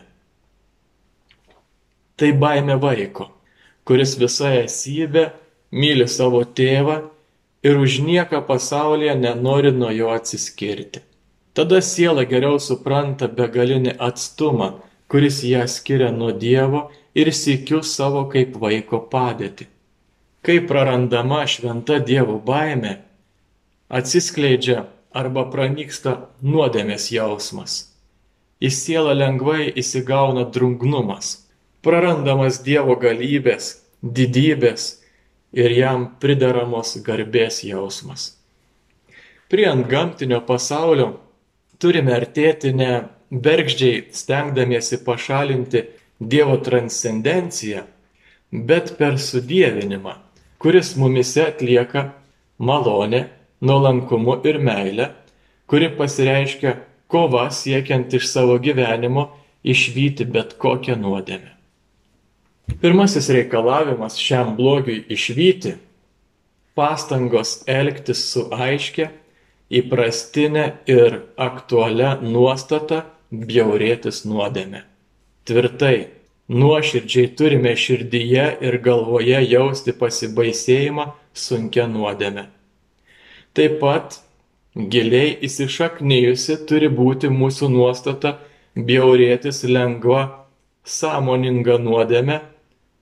Tai 2.15 2.29
baimė 2.43 2.77
vaiko, 2.79 3.27
kuris 3.83 4.15
visą 4.21 4.53
esybę 4.61 5.25
myli 5.75 6.07
savo 6.07 6.45
tėvą 6.45 7.01
ir 7.67 7.81
už 7.83 7.97
nieką 8.05 8.45
pasaulyje 8.47 9.17
nenori 9.19 9.73
nuo 9.75 9.91
jo 9.91 10.13
atsiskirti. 10.15 11.03
Tada 11.51 11.81
siela 11.83 12.23
geriau 12.23 12.61
supranta 12.63 13.27
begalinį 13.27 13.97
atstumą, 13.99 14.71
kuris 15.11 15.43
ją 15.43 15.67
skiria 15.67 16.11
nuo 16.15 16.31
Dievo 16.31 16.85
ir 17.19 17.33
sėkiu 17.35 17.81
savo 17.83 18.23
kaip 18.31 18.55
vaiko 18.63 19.01
padėti. 19.11 19.67
Kai 20.41 20.61
prarandama 20.69 21.41
šventa 21.53 21.99
Dievo 21.99 22.37
baime, 22.45 22.93
atsiskleidžia 23.91 24.85
arba 25.11 25.43
pranyksta 25.51 26.15
nuodėmės 26.41 27.09
jausmas. 27.11 27.77
Į 28.63 28.71
sielą 28.71 29.17
lengvai 29.17 29.67
įsigauna 29.83 30.47
drungnumas, 30.55 31.33
prarandamas 31.83 32.61
Dievo 32.63 32.95
galybės, 33.03 33.73
didybės 34.01 34.89
ir 35.51 35.75
jam 35.75 36.07
pridaramos 36.23 36.95
garbės 37.03 37.65
jausmas. 37.67 38.37
Prie 39.51 39.67
ant 39.67 39.89
gamtinio 39.91 40.39
pasaulio 40.47 41.17
turime 41.83 42.15
artėti 42.15 42.71
ne 42.71 42.93
bergždžiai 43.31 44.11
stengdamiesi 44.11 45.03
pašalinti 45.05 45.83
Dievo 46.21 46.59
transcendenciją, 46.61 47.81
bet 48.53 48.91
per 48.99 49.15
sudėvinimą, 49.17 50.11
kuris 50.61 50.91
mumise 50.99 51.47
atlieka 51.47 52.11
malonę 52.61 53.23
nuolankumu 53.65 54.35
ir 54.45 54.59
meile, 54.61 55.07
kuri 55.65 55.89
pasireiškia 55.97 56.75
kova 57.09 57.47
siekiant 57.49 58.13
iš 58.13 58.27
savo 58.29 58.59
gyvenimo 58.61 59.31
išvyti 59.63 60.27
bet 60.29 60.53
kokią 60.61 60.99
nuodėmę. 61.01 61.55
Pirmasis 62.81 63.31
reikalavimas 63.33 64.19
šiam 64.21 64.53
blogiui 64.59 65.01
išvyti- 65.09 65.73
pastangos 66.77 67.63
elgtis 67.67 68.21
su 68.31 68.45
aiškia, 68.51 69.09
įprastinė 69.71 70.65
ir 70.85 71.21
aktualia 71.37 72.19
nuostata 72.21 73.05
bjaurėtis 73.31 74.23
nuodėmė. 74.27 74.83
Tvirtai, 75.47 76.07
nuoširdžiai 76.51 77.31
turime 77.39 77.73
širdyje 77.79 78.47
ir 78.67 78.77
galvoje 78.83 79.39
jausti 79.47 79.95
pasibaisėjimą 79.95 81.07
sunkia 81.33 81.87
nuodėmė. 81.87 82.45
Taip 83.55 83.79
pat 83.79 84.19
giliai 84.75 85.33
įsišaknyjusi 85.47 86.59
turi 86.67 86.91
būti 86.91 87.31
mūsų 87.31 87.71
nuostata 87.71 88.37
bjaurėtis 88.75 89.63
lengva 89.67 90.47
sąmoninga 90.87 91.77
nuodėme, 91.79 92.39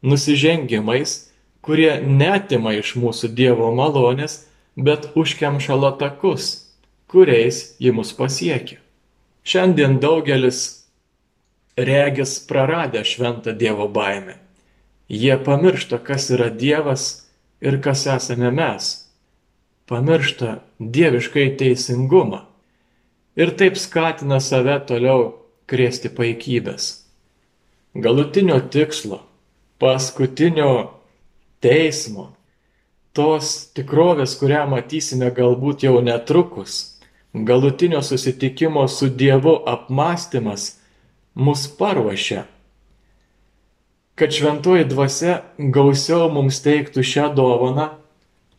nusižengimais, 0.01 1.15
kurie 1.62 2.00
netima 2.01 2.74
iš 2.77 2.95
mūsų 3.00 3.31
Dievo 3.36 3.71
malonės, 3.75 4.45
bet 4.75 5.09
užkemša 5.19 5.75
latakus, 5.75 6.51
kuriais 7.09 7.75
ji 7.79 7.91
mus 7.91 8.13
pasiekia. 8.15 8.79
Šiandien 9.43 10.00
daugelis 10.00 10.86
regis 11.77 12.39
praradę 12.48 13.03
šventą 13.05 13.55
Dievo 13.58 13.88
baimę. 13.88 14.36
Jie 15.10 15.38
pamiršta, 15.43 15.98
kas 15.98 16.29
yra 16.29 16.50
Dievas 16.50 17.29
ir 17.62 17.79
kas 17.81 18.05
esame 18.08 18.51
mes 18.51 19.10
pamiršta 19.89 20.60
dieviškai 20.79 21.48
teisingumą 21.58 22.43
ir 23.39 23.53
taip 23.58 23.77
skatina 23.81 24.38
save 24.43 24.75
toliau 24.89 25.31
krėsti 25.69 26.12
paikybės. 26.13 26.89
Galutinio 27.98 28.60
tikslo, 28.74 29.24
paskutinio 29.81 30.74
teismo, 31.63 32.29
tos 33.17 33.72
tikrovės, 33.74 34.36
kurią 34.38 34.67
matysime 34.69 35.31
galbūt 35.34 35.88
jau 35.88 35.98
netrukus, 36.05 36.99
galutinio 37.33 38.01
susitikimo 38.01 38.88
su 38.88 39.09
Dievu 39.09 39.63
apmąstymas 39.65 40.79
mus 41.36 41.67
paruošia, 41.77 42.43
kad 44.15 44.31
šventoji 44.31 44.86
dvasia 44.89 45.36
gausiau 45.57 46.29
mums 46.33 46.59
teiktų 46.65 47.05
šią 47.05 47.29
dovaną, 47.38 47.89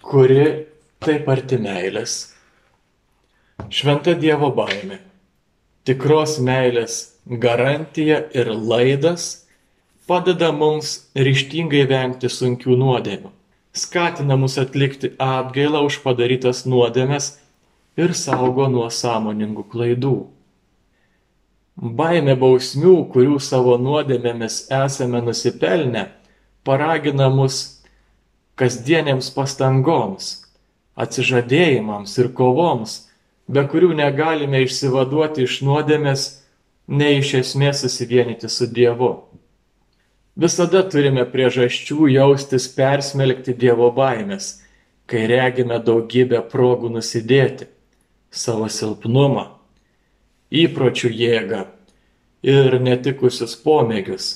kuri 0.00 0.44
taip 1.02 1.28
arti 1.28 1.58
meilės. 1.60 2.30
Šventa 3.68 4.14
Dievo 4.16 4.48
baimė, 4.56 5.00
tikros 5.84 6.38
meilės 6.40 7.02
garantija 7.26 8.22
ir 8.32 8.48
laidas 8.54 9.46
padeda 10.08 10.52
mums 10.54 11.10
ryštingai 11.14 11.84
vengti 11.90 12.30
sunkių 12.30 12.78
nuodėmių, 12.78 13.34
skatina 13.76 14.38
mus 14.40 14.56
atlikti 14.62 15.12
atgailą 15.18 15.84
už 15.90 16.00
padarytas 16.06 16.64
nuodėmes 16.66 17.34
ir 18.00 18.14
saugo 18.16 18.68
nuo 18.72 18.88
sąmoningų 18.90 19.64
klaidų. 19.72 20.14
Baime 21.80 22.34
bausmių, 22.36 22.96
kurių 23.12 23.38
savo 23.40 23.76
nuodėmėmis 23.80 24.66
esame 24.82 25.22
nusipelnę, 25.24 26.10
paragina 26.64 27.30
mus 27.32 27.60
kasdienėms 28.60 29.30
pastangoms, 29.32 30.28
atsižadėjimams 31.00 32.18
ir 32.20 32.28
kovoms, 32.36 32.98
be 33.48 33.64
kurių 33.72 33.94
negalime 34.02 34.60
išsivaduoti 34.66 35.48
iš 35.48 35.62
nuodėmės, 35.64 36.28
nei 36.90 37.22
iš 37.22 37.34
esmės 37.40 37.80
susivienyti 37.86 38.50
su 38.52 38.68
Dievu. 38.68 39.14
Visada 40.40 40.82
turime 40.92 41.24
priežasčių 41.32 42.12
jaustis 42.12 42.68
persmelkti 42.76 43.56
Dievo 43.56 43.88
baimės, 43.96 44.58
kai 45.08 45.24
regime 45.32 45.80
daugybę 45.82 46.44
progų 46.52 46.92
nusidėti 47.00 47.70
savo 48.30 48.68
silpnumą 48.70 49.48
įpročių 50.50 51.10
jėgą 51.14 51.64
ir 52.42 52.76
netikusius 52.82 53.54
pomėgius, 53.62 54.28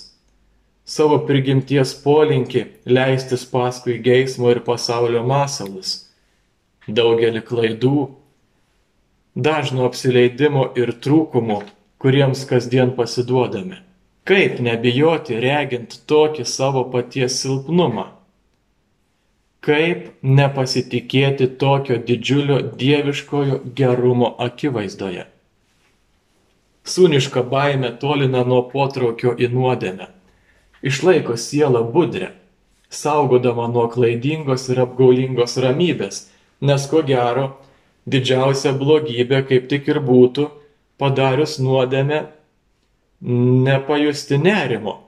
savo 0.85 1.19
prigimties 1.27 1.95
polinkį 2.05 2.65
leistis 2.87 3.47
paskui 3.51 3.99
geismo 3.99 4.51
ir 4.53 4.61
pasaulio 4.67 5.25
masalus, 5.27 5.97
daugelį 6.87 7.43
klaidų, 7.49 8.11
dažno 9.35 9.89
apsileidimo 9.89 10.69
ir 10.79 10.95
trūkumų, 11.03 11.63
kuriems 11.99 12.45
kasdien 12.47 12.95
pasiduodame. 12.95 13.81
Kaip 14.25 14.61
nebijoti 14.65 15.37
regint 15.41 15.99
tokį 16.09 16.47
savo 16.49 16.87
paties 16.93 17.43
silpnumą? 17.43 18.14
Kaip 19.65 20.09
nepasitikėti 20.21 21.47
tokio 21.61 21.97
didžiulio 21.97 22.59
dieviškojo 22.81 23.63
gerumo 23.79 24.35
akivaizdoje? 24.47 25.25
Sūniška 26.85 27.41
baime 27.49 27.95
tolina 28.01 28.43
nuo 28.45 28.61
potraukio 28.69 29.33
į 29.41 29.49
nuodėmę. 29.55 30.11
Išlaiko 30.85 31.39
sielą 31.41 31.81
budrę, 31.95 32.35
saugodama 32.93 33.71
nuo 33.73 33.87
klaidingos 33.95 34.69
ir 34.69 34.83
apgaulingos 34.85 35.57
ramybės, 35.65 36.27
nes 36.61 36.85
ko 36.91 37.01
gero, 37.09 37.47
didžiausia 38.05 38.75
blogybė 38.77 39.41
kaip 39.49 39.71
tik 39.73 39.89
ir 39.89 40.03
būtų 40.05 40.51
padarius 41.01 41.57
nuodėmę 41.57 42.21
nepajusti 43.25 44.39
nerimo. 44.45 45.04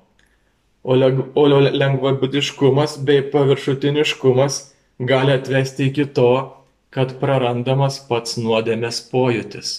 O 0.87 0.95
lengvabūdiškumas 0.95 3.01
bei 3.07 3.25
paviršutiniškumas 3.33 4.59
gali 4.99 5.35
atvesti 5.35 5.89
iki 5.91 6.05
to, 6.15 6.31
kad 6.95 7.17
prarandamas 7.21 7.99
pats 8.09 8.37
nuodėmės 8.39 9.01
pojūtis. 9.11 9.73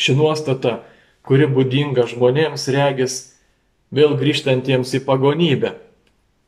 Ši 0.00 0.16
nuostata, 0.16 0.78
kuri 1.28 1.50
būdinga 1.52 2.06
žmonėms 2.08 2.64
regis 2.72 3.18
vėl 3.92 4.16
grįžtantiems 4.16 4.94
į 4.96 5.02
pagonybę, 5.04 5.74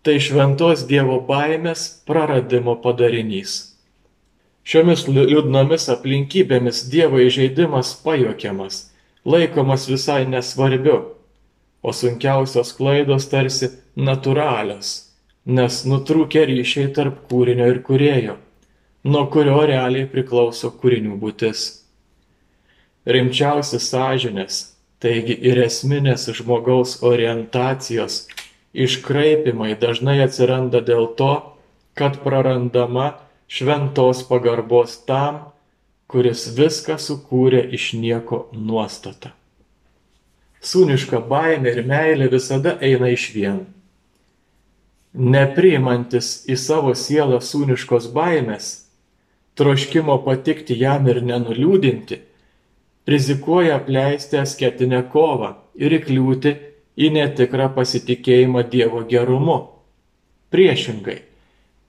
tai 0.03 0.17
šventos 0.25 0.87
Dievo 0.89 1.21
baimės 1.29 1.85
praradimo 2.09 2.79
padarinys. 2.81 3.77
Šiomis 4.65 5.05
liūdnomis 5.09 5.89
aplinkybėmis 5.93 6.87
Dievo 6.89 7.21
įžeidimas 7.21 7.93
pajokiamas, 8.05 8.87
laikomas 9.29 9.85
visai 9.91 10.25
nesvarbiu, 10.25 11.20
o 11.83 11.93
sunkiausios 11.97 12.73
klaidos 12.77 13.29
tarsi 13.33 13.71
natūralios, 13.97 14.95
nes 15.47 15.83
nutrūkia 15.89 16.47
ryšiai 16.51 16.93
tarp 16.97 17.27
kūrinio 17.31 17.69
ir 17.73 17.83
kurėjo, 17.87 18.39
nuo 19.05 19.27
kurio 19.33 19.61
realiai 19.69 20.09
priklauso 20.11 20.73
kūrinių 20.81 21.17
būtis 21.21 21.69
rimčiausi 23.07 23.81
sąžinės, 23.81 24.61
taigi 25.01 25.37
ir 25.51 25.61
esminės 25.65 26.29
žmogaus 26.37 26.99
orientacijos 27.07 28.27
iškraipimai 28.75 29.75
dažnai 29.81 30.21
atsiranda 30.27 30.83
dėl 30.85 31.09
to, 31.19 31.33
kad 31.99 32.21
prarandama 32.25 33.15
šventos 33.51 34.23
pagarbos 34.29 35.01
tam, 35.09 35.47
kuris 36.11 36.47
viską 36.57 36.99
sukūrė 37.01 37.65
iš 37.75 37.93
nieko 37.99 38.49
nuostata. 38.53 39.35
Sūniška 40.61 41.23
baimė 41.29 41.73
ir 41.73 41.87
meilė 41.89 42.29
visada 42.33 42.77
eina 42.85 43.09
iš 43.09 43.31
vien. 43.33 43.61
Nepriimantis 45.17 46.45
į 46.53 46.57
savo 46.61 46.93
sielą 46.95 47.41
sūniškos 47.43 48.11
baimės, 48.15 48.67
troškimo 49.59 50.19
patikti 50.27 50.77
jam 50.79 51.09
ir 51.11 51.23
nenuliūdinti, 51.25 52.21
rizikuoja 53.11 53.81
apleisti 53.81 54.39
asketinę 54.39 55.01
kovą 55.13 55.55
ir 55.81 55.97
įkliūti 55.99 56.53
į 57.01 57.11
netikrą 57.17 57.71
pasitikėjimą 57.75 58.67
Dievo 58.71 59.03
gerumu. 59.09 59.59
Priešingai, 60.53 61.21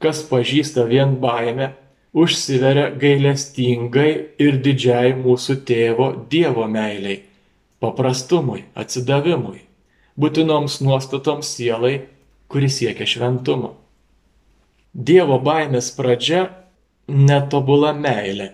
kas 0.01 0.23
pažįsta 0.29 0.85
vien 0.89 1.17
baimę, 1.21 1.73
užsiveria 2.13 2.89
gailestingai 3.01 4.11
ir 4.41 4.59
didžiai 4.63 5.13
mūsų 5.19 5.59
tėvo 5.67 6.11
Dievo 6.31 6.67
meiliai, 6.71 7.21
paprastumui, 7.81 8.65
atsidavimui, 8.77 9.63
būtinoms 10.21 10.79
nuostatoms 10.85 11.49
sielai, 11.55 11.95
kuris 12.51 12.77
siekia 12.81 13.07
šventumo. 13.07 13.75
Dievo 14.93 15.39
baimės 15.39 15.89
pradžia- 15.95 16.49
netobula 17.29 17.93
meilė, 17.93 18.51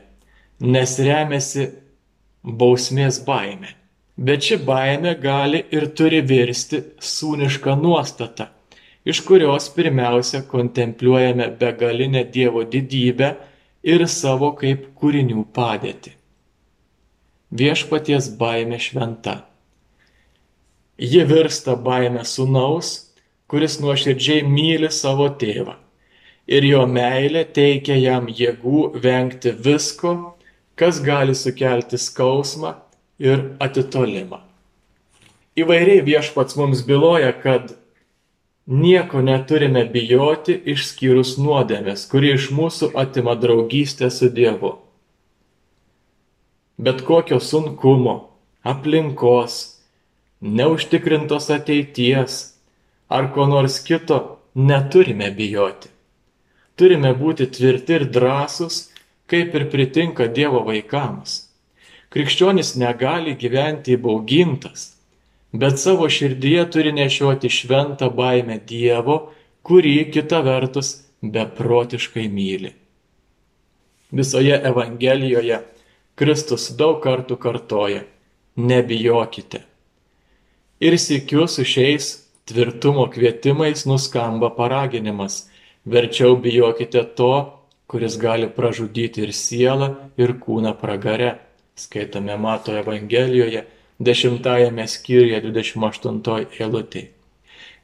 nes 0.60 1.00
remiasi 1.00 1.72
bausmės 2.44 3.20
baime. 3.26 3.74
Bet 4.18 4.42
ši 4.42 4.58
baime 4.66 5.16
gali 5.22 5.64
ir 5.72 5.88
turi 5.98 6.22
virsti 6.22 6.80
sūnišką 6.98 7.76
nuostatą, 7.82 8.48
iš 9.06 9.22
kurios 9.22 9.70
pirmiausia 9.76 10.42
kontempliuojame 10.42 11.52
begalinę 11.60 12.24
Dievo 12.32 12.64
didybę 12.64 13.36
ir 13.84 14.08
savo 14.08 14.54
kaip 14.58 14.88
kūrinių 14.98 15.46
padėtį. 15.54 16.17
Viešpaties 17.52 18.34
baime 18.38 18.80
šventa. 18.80 19.46
Ji 20.98 21.22
virsta 21.24 21.76
baime 21.76 22.26
sunaus, 22.26 23.14
kuris 23.48 23.78
nuoširdžiai 23.80 24.42
myli 24.44 24.90
savo 24.92 25.30
tėvą. 25.32 25.78
Ir 26.48 26.66
jo 26.68 26.82
meilė 26.92 27.46
teikia 27.56 27.96
jam 27.96 28.28
jėgų 28.28 28.82
vengti 29.04 29.54
visko, 29.56 30.12
kas 30.76 31.00
gali 31.04 31.36
sukelti 31.36 31.96
skausmą 31.96 32.74
ir 33.20 33.44
atitolimą. 33.64 34.42
Įvairiai 35.56 36.04
viešpats 36.04 36.58
mums 36.60 36.84
byloja, 36.84 37.32
kad 37.32 37.72
nieko 38.68 39.24
neturime 39.24 39.86
bijoti 39.88 40.58
išskyrus 40.76 41.38
nuodėmės, 41.40 42.04
kuri 42.12 42.36
iš 42.36 42.52
mūsų 42.52 42.92
atima 43.00 43.38
draugystę 43.40 44.12
su 44.12 44.28
Dievu. 44.28 44.74
Bet 46.78 47.02
kokio 47.02 47.40
sunkumo, 47.40 48.30
aplinkos, 48.64 49.78
neužtikrintos 50.42 51.50
ateities 51.50 52.36
ar 53.10 53.32
ko 53.34 53.48
nors 53.50 53.80
kito 53.84 54.20
neturime 54.56 55.32
bijoti. 55.32 55.90
Turime 56.78 57.14
būti 57.18 57.48
tvirti 57.50 57.98
ir 57.98 58.06
drąsūs 58.14 58.78
kaip 59.28 59.56
ir 59.56 59.66
pritinka 59.72 60.28
Dievo 60.30 60.62
vaikams. 60.68 61.48
Krikščionis 62.14 62.76
negali 62.80 63.34
gyventi 63.36 63.98
įbaugintas, 63.98 64.94
bet 65.52 65.82
savo 65.82 66.08
širdyje 66.08 66.68
turi 66.72 66.94
nešioti 66.96 67.50
šventą 67.52 68.12
baimę 68.14 68.60
Dievo, 68.70 69.18
kurį 69.68 70.12
kita 70.14 70.40
vertus 70.46 70.94
beprotiškai 71.22 72.28
myli. 72.32 72.72
Visoje 74.14 74.56
Evangelijoje 74.70 75.60
Kristus 76.18 76.72
daug 76.74 76.96
kartų 77.04 77.36
kartoja- 77.38 78.00
nebijokite. 78.70 79.60
Ir 80.82 80.94
sėkiu 80.98 81.44
su 81.46 81.62
šiais 81.62 82.08
tvirtumo 82.50 83.06
kvietimais 83.14 83.86
nuskamba 83.86 84.50
paraginimas- 84.50 85.44
verčiau 85.94 86.36
bijokite 86.42 87.04
to, 87.16 87.54
kuris 87.88 88.18
gali 88.18 88.48
pražudyti 88.50 89.22
ir 89.28 89.30
sielą, 89.30 89.96
ir 90.18 90.34
kūną 90.34 90.74
pragare. 90.82 91.38
Skaitome 91.76 92.38
Mato 92.38 92.72
Evangelijoje, 92.72 93.64
10 94.02 94.88
skyriuje 94.88 95.42
28 95.42 96.48
eilutė. 96.60 97.08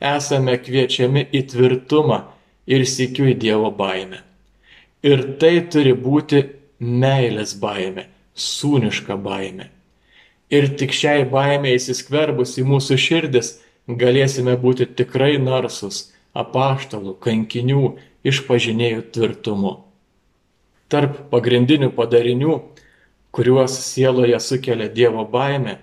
Esame 0.02 0.58
kviečiami 0.58 1.28
į 1.32 1.44
tvirtumą 1.52 2.24
ir 2.66 2.82
sikiu 2.86 3.30
į 3.30 3.38
Dievo 3.38 3.70
baimę. 3.72 4.20
Ir 5.04 5.38
tai 5.38 5.62
turi 5.70 5.94
būti 5.94 6.50
meilės 6.82 7.54
baimė, 7.60 8.06
sūniška 8.36 9.18
baimė. 9.22 9.70
Ir 10.54 10.70
tik 10.78 10.94
šiai 10.94 11.24
baimė 11.30 11.74
įsiskverbus 11.78 12.58
į 12.62 12.68
mūsų 12.70 13.00
širdis 13.00 13.56
galėsime 13.88 14.58
būti 14.60 14.90
tikrai 15.00 15.38
narsus, 15.42 16.12
apaštalų, 16.34 17.18
kankinių, 17.24 17.96
išpažinėjų 18.28 19.10
tvirtumu 19.16 19.74
tarp 20.94 21.18
pagrindinių 21.32 21.90
padarinių, 21.98 22.58
kuriuos 23.34 23.80
sieloje 23.88 24.38
sukelia 24.46 24.90
Dievo 24.94 25.26
baime, 25.30 25.80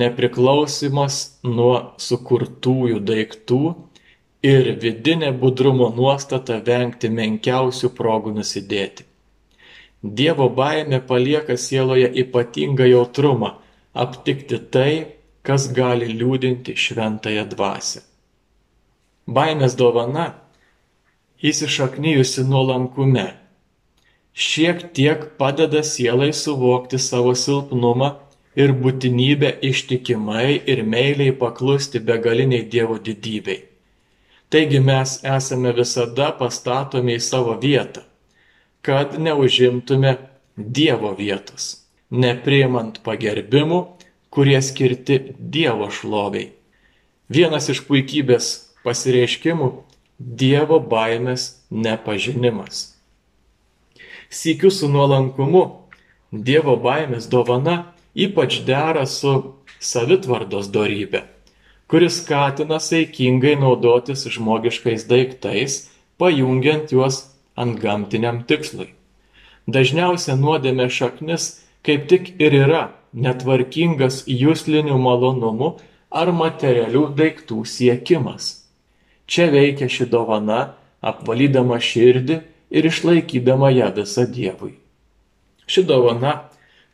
nepriklausimas 0.00 1.20
nuo 1.46 1.74
sukurtųjų 2.02 2.98
daiktų 3.06 3.60
ir 4.46 4.72
vidinė 4.82 5.30
budrumo 5.38 5.90
nuostata 5.94 6.58
vengti 6.66 7.10
menkiausių 7.14 7.92
progų 7.94 8.34
nusidėti. 8.40 9.06
Dievo 10.02 10.48
baime 10.48 11.00
palieka 11.00 11.56
sieloje 11.56 12.08
ypatingą 12.22 12.86
jautrumą 12.88 13.50
aptikti 13.92 14.58
tai, 14.72 14.92
kas 15.42 15.68
gali 15.72 16.08
liūdinti 16.14 16.76
šventąją 16.76 17.44
dvasę. 17.52 18.00
Baimės 19.28 19.76
dovana 19.76 20.26
įsišaknyjusi 21.42 22.44
nuolankume. 22.48 23.26
Šiek 24.32 24.82
tiek 24.96 25.24
padeda 25.40 25.82
sielai 25.84 26.32
suvokti 26.32 27.00
savo 27.00 27.32
silpnumą 27.36 28.10
ir 28.56 28.72
būtinybę 28.82 29.52
ištikimai 29.70 30.60
ir 30.66 30.82
meiliai 30.84 31.32
paklusti 31.36 32.00
begaliniai 32.00 32.66
Dievo 32.72 32.98
didybei. 32.98 33.64
Taigi 34.50 34.80
mes 34.82 35.20
esame 35.36 35.72
visada 35.76 36.30
pastatomi 36.38 37.14
į 37.18 37.22
savo 37.22 37.54
vietą, 37.62 38.02
kad 38.82 39.18
neužimtume 39.20 40.16
Dievo 40.56 41.14
vietos, 41.16 41.86
nepriimant 42.10 42.98
pagerbimų, 43.06 43.78
kurie 44.34 44.58
skirti 44.60 45.20
Dievo 45.38 45.88
šloviai. 45.94 46.50
Vienas 47.30 47.70
iš 47.72 47.80
puikybės 47.88 48.50
pasireiškimų- 48.84 49.70
Dievo 50.42 50.80
baimės 50.80 51.62
nepažinimas. 51.70 52.96
Sykiu 54.28 54.70
su 54.70 54.88
nuolankumu 54.88 55.64
Dievo 56.32 56.76
baimės 56.76 57.30
dovana 57.30 57.94
ypač 58.14 58.60
dera 58.66 59.06
su 59.06 59.54
savitvardos 59.80 60.68
dorybė 60.68 61.24
kuris 61.90 62.20
skatina 62.22 62.78
saikingai 62.78 63.56
naudotis 63.58 64.22
žmogiškais 64.30 65.08
daiktais, 65.10 65.88
pajungiant 66.22 66.92
juos 66.94 67.16
ant 67.60 67.78
gamtiniam 67.82 68.42
tikslui. 68.48 68.90
Dažniausia 69.70 70.36
nuodėmė 70.40 70.88
šaknis 70.90 71.52
kaip 71.86 72.08
tik 72.08 72.34
ir 72.40 72.54
yra 72.64 72.82
netvarkingas 73.12 74.24
jūslinių 74.28 74.96
malonumų 75.00 75.70
ar 76.10 76.32
materialių 76.34 77.04
daiktų 77.16 77.64
siekimas. 77.66 78.52
Čia 79.30 79.50
veikia 79.52 79.88
ši 79.90 80.08
dovana, 80.10 80.74
apvalydama 81.00 81.78
širdį 81.80 82.40
ir 82.70 82.88
išlaikydama 82.90 83.70
ją 83.74 83.90
visą 83.96 84.26
Dievui. 84.26 84.74
Ši 85.70 85.84
dovana, 85.86 86.50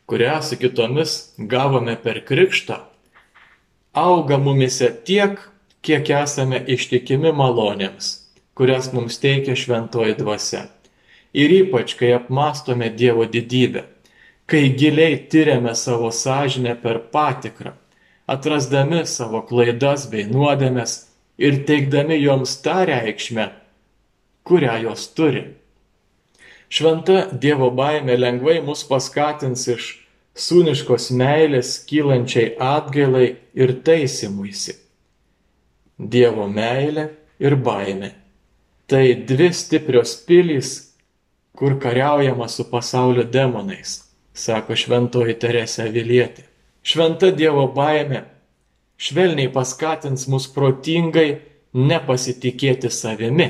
kurią 0.07 0.37
su 0.45 0.57
kitomis 0.61 1.33
gavome 1.37 1.97
per 1.97 2.21
krikštą, 2.25 2.77
auga 3.97 4.37
mumise 4.37 4.91
tiek, 5.05 5.39
kiek 5.81 6.09
esame 6.21 6.61
ištikimi 6.67 7.33
malonėms, 7.33 8.26
kurias 8.57 8.89
mums 8.93 9.19
teikia 9.21 9.55
šventoji 9.55 10.15
dvasia. 10.17 10.63
Ir 11.37 11.51
ypač, 11.53 11.93
kai 11.99 12.15
apmastome 12.15 12.89
Dievo 12.89 13.27
didybę, 13.29 13.83
kai 14.49 14.71
giliai 14.79 15.19
tyriame 15.29 15.75
savo 15.75 16.09
sąžinę 16.11 16.73
per 16.81 17.03
patikrą, 17.13 17.75
atrasdami 18.27 19.03
savo 19.05 19.43
klaidas 19.45 20.07
bei 20.09 20.25
nuodėmes 20.25 20.97
ir 21.37 21.61
teikdami 21.69 22.17
joms 22.23 22.57
tą 22.65 22.79
reikšmę, 22.89 23.47
kurią 24.47 24.81
jos 24.87 25.05
turi. 25.13 25.45
Šventa 26.69 27.27
Dievo 27.31 27.69
baime 27.71 28.17
lengvai 28.17 28.57
mus 28.65 28.81
paskatins 28.89 29.67
iš 29.71 29.93
sūniškos 30.37 31.11
meilės 31.19 31.77
kylančiai 31.89 32.55
atgailai 32.59 33.27
ir 33.53 33.77
taisimuisi. 33.85 34.75
Dievo 35.97 36.49
meilė 36.49 37.11
ir 37.39 37.55
baimė. 37.55 38.11
Tai 38.87 39.15
dvi 39.27 39.49
stiprios 39.53 40.13
pilys, 40.27 40.93
kur 41.51 41.79
kariaujama 41.79 42.47
su 42.47 42.63
pasaulio 42.71 43.23
demonais, 43.23 43.97
sako 44.33 44.75
šventoji 44.79 45.33
Teresė 45.41 45.89
Vilietė. 45.91 46.45
Šventa 46.87 47.33
Dievo 47.35 47.65
baimė 47.75 48.21
švelniai 48.97 49.49
paskatins 49.51 50.23
mus 50.31 50.45
protingai 50.55 51.41
nepasitikėti 51.75 52.87
savimi, 52.87 53.49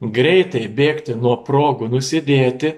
greitai 0.00 0.68
bėgti 0.68 1.16
nuo 1.18 1.34
progų 1.48 1.88
nusidėti 1.90 2.70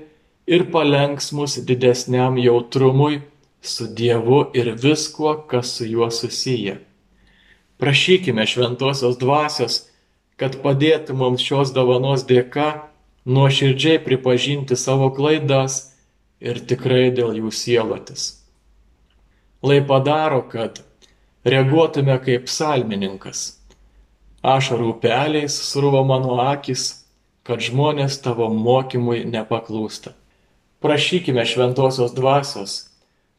ir 0.47 0.65
palenks 0.73 1.29
mus 1.37 1.59
didesniam 1.69 2.39
jautrumui 2.41 3.21
su 3.61 3.91
Dievu 4.01 4.47
ir 4.57 4.73
viskuo, 4.81 5.35
kas 5.51 5.75
su 5.77 5.91
juo 5.91 6.09
susiję. 6.11 6.79
Prašykime 7.77 8.47
šventosios 8.49 9.21
dvasios, 9.21 9.83
kad 10.41 10.59
padėtų 10.63 11.17
mums 11.17 11.45
šios 11.45 11.73
dovanos 11.77 12.25
dėka 12.29 12.69
nuoširdžiai 13.27 14.01
pripažinti 14.05 14.77
savo 14.77 15.11
klaidas 15.17 15.97
ir 16.41 16.61
tikrai 16.61 17.09
dėl 17.15 17.35
jų 17.41 17.53
sielotis. 17.53 18.29
Lai 19.65 19.81
padaro, 19.83 20.43
kad 20.47 20.83
reaguotume 21.47 22.19
kaip 22.23 22.47
psalmininkas. 22.51 23.57
Ašarų 24.47 24.93
upeliais 24.95 25.57
sruvo 25.71 26.05
mano 26.07 26.37
akis, 26.45 27.07
kad 27.47 27.63
žmonės 27.63 28.21
tavo 28.23 28.47
mokymui 28.53 29.25
nepaklūsta. 29.27 30.13
Prašykime 30.85 31.43
šventosios 31.49 32.13
dvasios, 32.15 32.77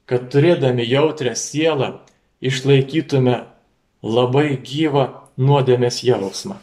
kad 0.09 0.27
turėdami 0.33 0.83
jautrę 0.87 1.35
sielą 1.37 1.99
išlaikytume 2.41 3.43
labai 4.03 4.49
gyvą 4.63 5.07
nuodėmės 5.37 6.01
jausmą. 6.07 6.57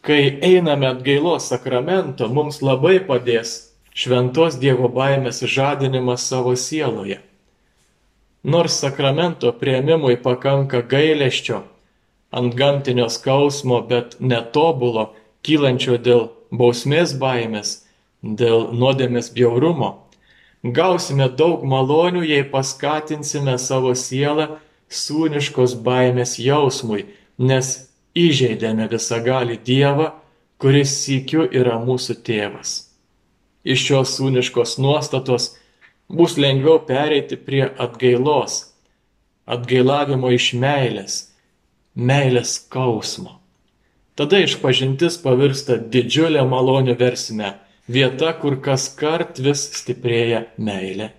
Kai 0.00 0.38
einame 0.42 0.86
atgailos 0.88 1.48
sakramento, 1.50 2.28
mums 2.30 2.60
labai 2.62 2.98
padės 3.04 3.72
šventos 3.98 4.58
Dievo 4.62 4.88
baimės 4.94 5.42
žadinimas 5.42 6.28
savo 6.30 6.54
sieloje. 6.56 7.18
Nors 8.44 8.78
sakramento 8.78 9.50
prieimimui 9.58 10.16
pakanka 10.22 10.84
gailesčio, 10.86 11.64
ant 12.30 12.54
gamtinio 12.54 13.08
skausmo, 13.10 13.80
bet 13.88 14.14
netobulo, 14.20 15.10
kylančio 15.42 15.98
dėl 15.98 16.28
bausmės 16.54 17.16
baimės, 17.18 17.80
dėl 18.22 18.70
nuodėmės 18.78 19.32
bjaurumo, 19.34 19.90
gausime 20.62 21.28
daug 21.28 21.66
malonių, 21.66 22.22
jei 22.22 22.46
paskatinsime 22.46 23.58
savo 23.58 23.94
sielą 23.98 24.60
sūniškos 24.88 25.74
baimės 25.82 26.38
jausmui, 26.38 27.08
nes 27.38 27.87
įžeidėme 28.18 28.88
visagali 28.90 29.58
Dievą, 29.64 30.10
kuris 30.58 30.94
sykiu 31.04 31.46
yra 31.46 31.78
mūsų 31.82 32.18
tėvas. 32.26 32.74
Iš 33.68 33.84
šios 33.88 34.14
sūniškos 34.18 34.76
nuostatos 34.82 35.52
bus 36.08 36.36
lengviau 36.40 36.80
pereiti 36.88 37.36
prie 37.36 37.64
atgailos, 37.78 38.60
atgailavimo 39.46 40.32
iš 40.34 40.52
meilės, 40.58 41.18
meilės 41.94 42.56
skausmo. 42.58 43.38
Tada 44.18 44.40
išpažintis 44.42 45.20
pavirsta 45.22 45.76
didžiulę 45.78 46.42
malonę 46.48 46.96
versime 46.98 47.52
vieta, 47.86 48.32
kur 48.40 48.58
kas 48.62 48.88
kart 48.98 49.38
vis 49.38 49.62
stiprėja 49.78 50.48
meilė. 50.58 51.12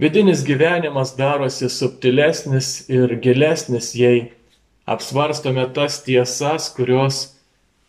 Vidinis 0.00 0.40
gyvenimas 0.42 1.12
darosi 1.14 1.68
subtilesnis 1.70 2.88
ir 2.90 3.12
gilesnis, 3.22 3.92
jei 3.94 4.32
apsvarstome 4.84 5.66
tas 5.74 6.02
tiesas, 6.04 6.68
kurios 6.76 7.34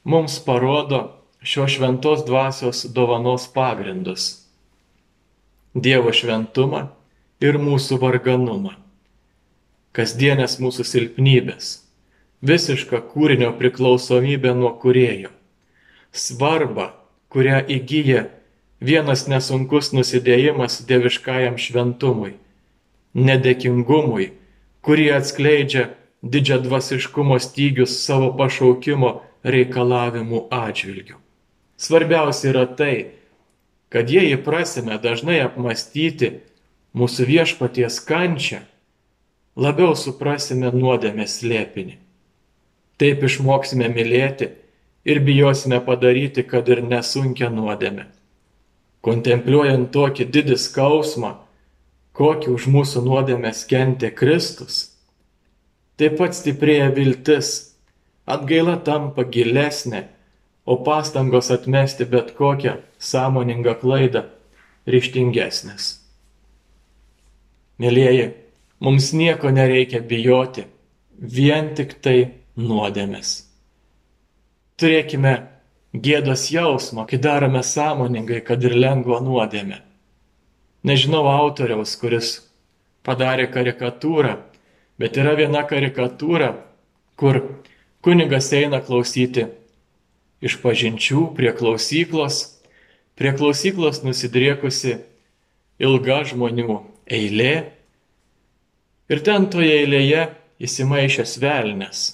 mums 0.03 0.39
parodo 0.45 1.01
šio 1.41 1.67
šventos 1.67 2.25
dvasios 2.25 2.85
dovanos 2.85 3.47
pagrindus- 3.53 4.41
Dievo 5.85 6.13
šventumą 6.15 6.87
ir 7.43 7.57
mūsų 7.59 7.99
varganumą, 7.99 8.77
kasdienės 9.91 10.55
mūsų 10.63 10.85
silpnybės, 10.87 11.81
visišką 12.41 13.01
kūrinio 13.11 13.51
priklausomybę 13.59 14.55
nuo 14.55 14.71
kurėjo 14.79 15.35
svarbą, 16.15 16.89
kurią 17.29 17.59
įgyja 17.67 18.25
vienas 18.79 19.25
nesunkus 19.27 19.91
nusidėjimas 19.91 20.79
dieviškajam 20.87 21.59
šventumui, 21.59 22.35
nedėkingumui, 23.15 24.31
kurį 24.85 25.09
atskleidžia 25.17 25.89
didžia 26.25 26.57
dvasiškumo 26.57 27.37
stygius 27.39 27.99
savo 28.01 28.31
pašaukimo 28.37 29.11
reikalavimų 29.45 30.47
atžvilgių. 30.49 31.19
Svarbiausia 31.77 32.49
yra 32.49 32.65
tai, 32.65 32.95
kad 33.93 34.09
jei 34.09 34.33
įprasime 34.33 34.97
dažnai 35.01 35.37
apmastyti 35.43 36.31
mūsų 36.97 37.27
viešpaties 37.29 37.99
kančią, 38.07 38.63
labiau 39.55 39.93
suprasime 39.99 40.71
nuodėmės 40.73 41.39
slėpinį. 41.41 41.99
Taip 42.97 43.23
išmoksime 43.27 43.91
mylėti 43.91 44.49
ir 45.05 45.21
bijosime 45.21 45.81
padaryti, 45.85 46.45
kad 46.47 46.67
ir 46.71 46.81
nesunkia 46.81 47.51
nuodėmė. 47.53 48.07
Kontempliuojant 49.05 49.91
tokį 49.93 50.25
didį 50.33 50.57
skausmą, 50.57 51.35
kokį 52.17 52.49
už 52.55 52.67
mūsų 52.71 53.03
nuodėmės 53.05 53.65
kentė 53.69 54.09
Kristus, 54.15 54.94
taip 55.99 56.17
pat 56.19 56.35
stiprėja 56.35 56.89
viltis, 56.95 57.51
atgaila 58.25 58.77
tampa 58.83 59.25
gilesnė, 59.29 60.05
o 60.65 60.79
pastangos 60.81 61.51
atmesti 61.53 62.07
bet 62.09 62.33
kokią 62.37 62.79
sąmoningą 62.97 63.75
klaidą 63.81 64.25
ryštingesnės. 64.89 65.91
Mėlyjeji, 67.81 68.29
mums 68.81 69.11
nieko 69.13 69.51
nereikia 69.53 70.01
bijoti, 70.01 70.65
vien 71.19 71.73
tik 71.77 71.97
tai 72.01 72.17
nuodėmės. 72.57 73.35
Turėkime 74.79 75.35
gėdos 75.93 76.49
jausmo, 76.51 77.05
kai 77.07 77.19
darome 77.21 77.61
sąmoningai, 77.63 78.41
kad 78.47 78.63
ir 78.63 78.75
lengva 78.75 79.21
nuodėmė. 79.23 79.79
Nežinau 80.85 81.23
autoriaus, 81.31 81.95
kuris 81.99 82.35
padarė 83.05 83.47
karikatūrą, 83.53 84.35
bet 85.01 85.17
yra 85.19 85.35
viena 85.37 85.63
karikatūra, 85.67 86.53
kur 87.19 87.41
kunigas 88.05 88.51
eina 88.55 88.81
klausyti 88.83 89.47
iš 90.45 90.59
pažinčių 90.63 91.29
prie 91.35 91.51
klausyklos, 91.55 92.41
prie 93.15 93.31
klausyklos 93.35 94.03
nusidriekusi 94.05 94.99
ilga 95.81 96.21
žmonių 96.27 96.79
eilė 97.05 97.53
ir 99.11 99.23
ten 99.25 99.49
toje 99.51 99.81
eilėje 99.81 100.27
įsimaišęs 100.65 101.35
velnės. 101.41 102.05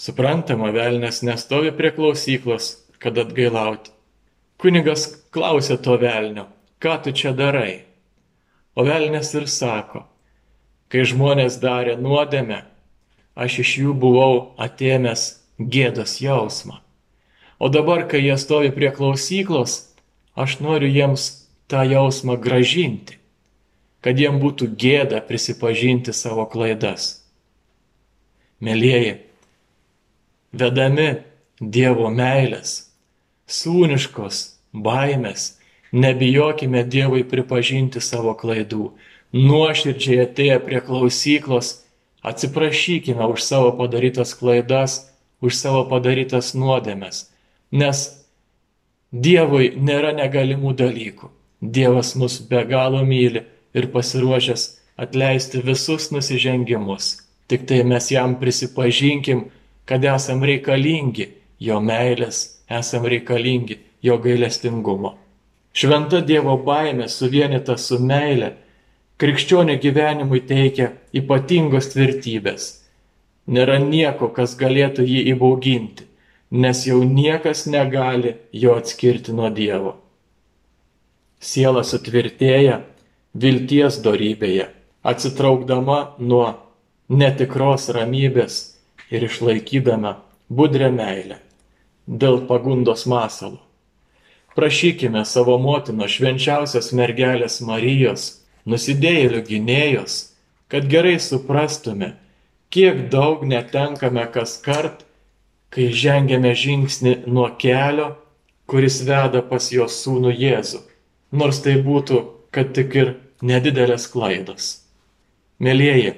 Suprantama, 0.00 0.70
velnės 0.72 1.20
nestovi 1.26 1.72
prie 1.76 1.90
klausyklos, 1.92 2.72
kad 3.00 3.18
atgailauti. 3.20 3.92
Kunigas 4.60 5.06
klausė 5.32 5.78
to 5.80 5.96
velnio, 6.00 6.46
ką 6.80 6.98
tu 7.04 7.12
čia 7.16 7.32
darai? 7.36 7.82
O 8.76 8.84
velnės 8.84 9.32
ir 9.36 9.48
sako, 9.48 10.04
kai 10.90 11.06
žmonės 11.06 11.60
darė 11.62 11.96
nuodėmę, 12.00 12.64
aš 13.38 13.60
iš 13.64 13.74
jų 13.84 13.94
buvau 14.02 14.34
atėmęs 14.58 15.26
gėdos 15.60 16.18
jausmą. 16.20 16.80
O 17.60 17.68
dabar, 17.68 18.06
kai 18.08 18.22
jie 18.24 18.36
stovi 18.40 18.72
prie 18.74 18.90
klausyklos, 18.90 19.92
aš 20.34 20.58
noriu 20.64 20.88
jiems 20.90 21.30
tą 21.70 21.84
jausmą 21.86 22.38
gražinti, 22.40 23.18
kad 24.00 24.18
jiem 24.18 24.40
būtų 24.42 24.70
gėda 24.80 25.20
prisipažinti 25.28 26.14
savo 26.16 26.46
klaidas. 26.50 27.20
Mėlyjeji, 28.60 29.18
vedami 30.52 31.10
Dievo 31.60 32.08
meilės, 32.08 32.88
sūniškos 33.44 34.36
baimės, 34.72 35.60
nebijokime 35.92 36.80
Dievui 36.88 37.20
pripažinti 37.28 38.00
savo 38.00 38.32
klaidų, 38.32 38.86
nuoširdžiai 39.32 40.24
atėję 40.26 40.60
prie 40.64 40.80
klausyklos, 40.84 41.74
atsiprašykime 42.22 43.26
už 43.32 43.42
savo 43.42 43.72
padarytas 43.78 44.34
klaidas, 44.38 45.10
už 45.40 45.56
savo 45.56 45.84
padarytas 45.88 46.54
nuodėmes, 46.54 47.28
nes 47.70 48.08
Dievui 49.10 49.72
nėra 49.74 50.12
negalimų 50.14 50.70
dalykų. 50.78 51.28
Dievas 51.60 52.12
mus 52.14 52.36
be 52.46 52.60
galo 52.62 53.00
myli 53.02 53.42
ir 53.74 53.88
pasiruošęs 53.90 54.66
atleisti 55.02 55.62
visus 55.66 56.12
nusižengimus. 56.14 57.16
Tik 57.50 57.66
tai 57.66 57.80
mes 57.82 58.06
jam 58.12 58.36
prisipažinkim, 58.38 59.48
kad 59.84 60.06
esam 60.06 60.44
reikalingi 60.46 61.26
jo 61.58 61.80
meilės, 61.82 62.62
esam 62.70 63.08
reikalingi 63.10 63.80
jo 64.06 64.14
gailestingumo. 64.22 65.16
Šventa 65.74 66.20
Dievo 66.22 66.54
baime 66.62 67.08
suvienita 67.08 67.76
su 67.76 67.98
meile, 67.98 68.54
krikščionio 69.20 69.76
gyvenimui 69.82 70.40
teikia 70.48 70.92
ypatingos 71.12 71.90
tvirtybės. 71.92 72.68
Nėra 73.50 73.76
nieko, 73.82 74.30
kas 74.32 74.54
galėtų 74.56 75.04
jį 75.04 75.24
įbauginti, 75.34 76.06
nes 76.50 76.86
jau 76.86 77.02
niekas 77.04 77.66
negali 77.68 78.36
jo 78.52 78.76
atskirti 78.80 79.34
nuo 79.36 79.50
Dievo. 79.52 79.96
Siela 81.40 81.84
sutvirtėja 81.84 82.80
vilties 83.34 84.00
darybėje, 84.04 84.68
atsitraukdama 85.04 86.00
nuo 86.18 86.48
netikros 87.08 87.88
ramybės 87.92 88.60
ir 89.10 89.24
išlaikydama 89.28 90.16
budrę 90.48 90.90
meilę 90.94 91.40
dėl 92.06 92.44
pagundos 92.48 93.06
masalų. 93.10 93.58
Prašykime 94.56 95.22
savo 95.24 95.56
motino 95.62 96.08
švenčiausios 96.10 96.90
mergelės 96.96 97.60
Marijos, 97.62 98.39
nusidėjėlių 98.70 99.42
gynėjos, 99.48 100.16
kad 100.70 100.86
gerai 100.90 101.18
suprastume, 101.22 102.14
kiek 102.70 103.08
daug 103.10 103.42
netenkame 103.46 104.24
kas 104.34 104.56
kart, 104.62 105.02
kai 105.70 105.90
žengiame 105.94 106.52
žingsnį 106.54 107.14
nuo 107.26 107.48
kelio, 107.58 108.14
kuris 108.70 109.00
veda 109.06 109.42
pas 109.42 109.70
jos 109.74 109.98
sūnų 110.04 110.32
Jėzų, 110.34 110.80
nors 111.34 111.58
tai 111.64 111.76
būtų, 111.82 112.22
kad 112.54 112.72
tik 112.74 112.94
ir 112.98 113.12
nedidelės 113.42 114.06
klaidos. 114.10 114.70
Mėlyjeji, 115.60 116.14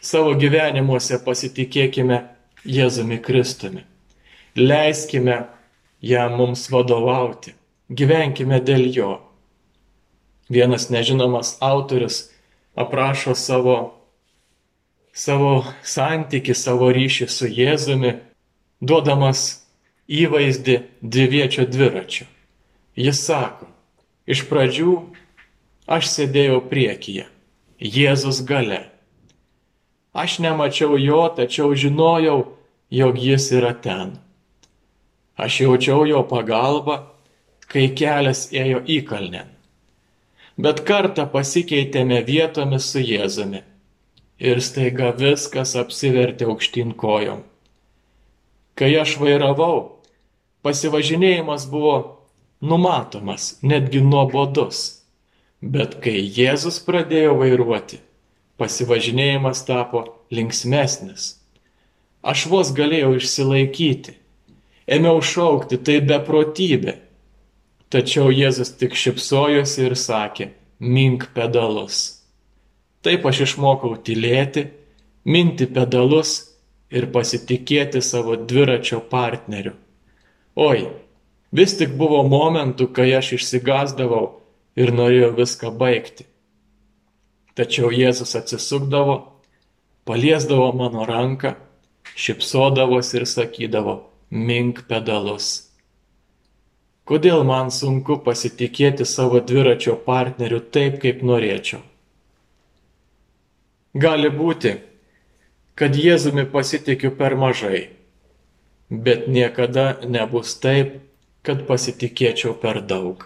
savo 0.00 0.34
gyvenimuose 0.38 1.18
pasitikėkime 1.24 2.22
Jėzumi 2.66 3.18
Kristumi. 3.22 3.84
Leiskime 4.56 5.36
jam 6.00 6.38
mums 6.38 6.66
vadovauti, 6.72 7.52
gyvenkime 7.90 8.60
dėl 8.64 8.86
jo. 8.94 9.12
Vienas 10.48 10.90
nežinomas 10.90 11.56
autorius 11.60 12.30
aprašo 12.74 13.34
savo, 13.34 13.94
savo 15.12 15.64
santyki, 15.82 16.54
savo 16.54 16.92
ryšį 16.94 17.26
su 17.26 17.48
Jėzumi, 17.50 18.12
duodamas 18.80 19.64
įvaizdį 20.06 20.76
dviviečio 21.02 21.66
dviračio. 21.66 22.28
Jis 22.96 23.24
sako, 23.26 23.66
iš 24.28 24.44
pradžių 24.46 24.92
aš 25.90 26.12
sėdėjau 26.12 26.60
priekyje, 26.70 27.26
Jėzus 27.80 28.44
gale. 28.46 28.84
Aš 30.16 30.38
nemačiau 30.44 30.94
jo, 30.96 31.26
tačiau 31.36 31.74
žinojau, 31.74 32.38
jog 32.90 33.18
jis 33.18 33.50
yra 33.52 33.74
ten. 33.74 34.14
Aš 35.36 35.60
jaučiau 35.66 36.06
jo 36.08 36.22
pagalbą, 36.24 37.02
kai 37.66 37.90
kelias 37.98 38.46
ėjo 38.54 38.80
į 38.86 39.02
kalnę. 39.10 39.55
Bet 40.56 40.80
kartą 40.88 41.26
pasikeitėme 41.28 42.22
vietomis 42.24 42.86
su 42.92 43.02
Jėzumi 43.04 43.60
ir 44.40 44.60
staiga 44.64 45.10
viskas 45.16 45.74
apsivertė 45.76 46.48
aukštyn 46.48 46.94
kojom. 46.96 47.42
Kai 48.76 48.90
aš 49.00 49.16
vairavau, 49.20 50.00
pasivažinėjimas 50.64 51.68
buvo 51.68 51.96
numatomas, 52.60 53.56
netgi 53.62 54.00
nuobodus. 54.04 55.02
Bet 55.60 55.98
kai 56.04 56.18
Jėzus 56.24 56.80
pradėjo 56.84 57.36
vairuoti, 57.40 58.00
pasivažinėjimas 58.60 59.64
tapo 59.68 60.04
linksmesnis. 60.32 61.34
Aš 62.24 62.48
vos 62.52 62.72
galėjau 62.76 63.14
išsilaikyti. 63.20 64.16
Ėmiau 64.88 65.20
šaukti, 65.20 65.78
tai 65.78 66.00
beprotybė. 66.04 66.96
Tačiau 67.90 68.32
Jėzus 68.34 68.72
tik 68.80 68.96
šipsojosi 68.98 69.84
ir 69.86 69.94
sakė, 69.94 70.50
mink 70.82 71.28
pedalus. 71.36 71.98
Taip 73.06 73.26
aš 73.30 73.44
išmokau 73.44 73.92
tylėti, 74.02 74.64
minti 75.22 75.68
pedalus 75.70 76.32
ir 76.90 77.06
pasitikėti 77.14 78.02
savo 78.02 78.34
dviračio 78.34 78.98
partneriu. 79.10 79.76
Oi, 80.58 80.88
vis 81.54 81.76
tik 81.78 81.94
buvo 82.00 82.24
momentų, 82.26 82.88
kai 82.90 83.12
aš 83.14 83.36
išsigazdavau 83.38 84.24
ir 84.74 84.90
norėjau 84.90 85.30
viską 85.38 85.70
baigti. 85.78 86.26
Tačiau 87.54 87.92
Jėzus 87.94 88.34
atsisukdavo, 88.34 89.16
paliesdavo 90.04 90.72
mano 90.74 91.06
ranką 91.06 91.54
šipsodavosi 92.18 93.20
ir 93.20 93.30
sakydavo, 93.30 93.96
mink 94.30 94.84
pedalus. 94.90 95.65
Kodėl 97.06 97.44
man 97.46 97.70
sunku 97.70 98.16
pasitikėti 98.26 99.06
savo 99.06 99.38
dviračio 99.50 99.94
partneriu 100.06 100.58
taip, 100.60 100.98
kaip 101.02 101.22
norėčiau? 101.22 101.78
Gali 103.96 104.30
būti, 104.34 104.72
kad 105.78 105.94
Jėzumi 105.96 106.44
pasitikiu 106.50 107.12
per 107.20 107.36
mažai, 107.38 107.84
bet 108.90 109.28
niekada 109.30 109.86
nebus 110.16 110.56
taip, 110.60 110.98
kad 111.46 111.62
pasitikėčiau 111.70 112.56
per 112.58 112.82
daug. 112.82 113.22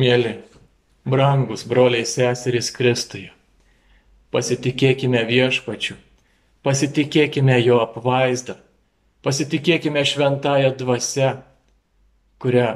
Mėly, 0.00 0.38
brangus 1.04 1.68
broliai 1.68 2.08
seserys 2.08 2.72
Kristuje, 2.74 3.28
pasitikėkime 4.34 5.20
viešpačiu 5.28 6.00
Pasitikėkime 6.64 7.58
jo 7.60 7.76
apvaizdą, 7.84 8.54
pasitikėkime 9.20 10.00
šventąją 10.08 10.70
dvasę, 10.80 11.26
kurią 12.44 12.68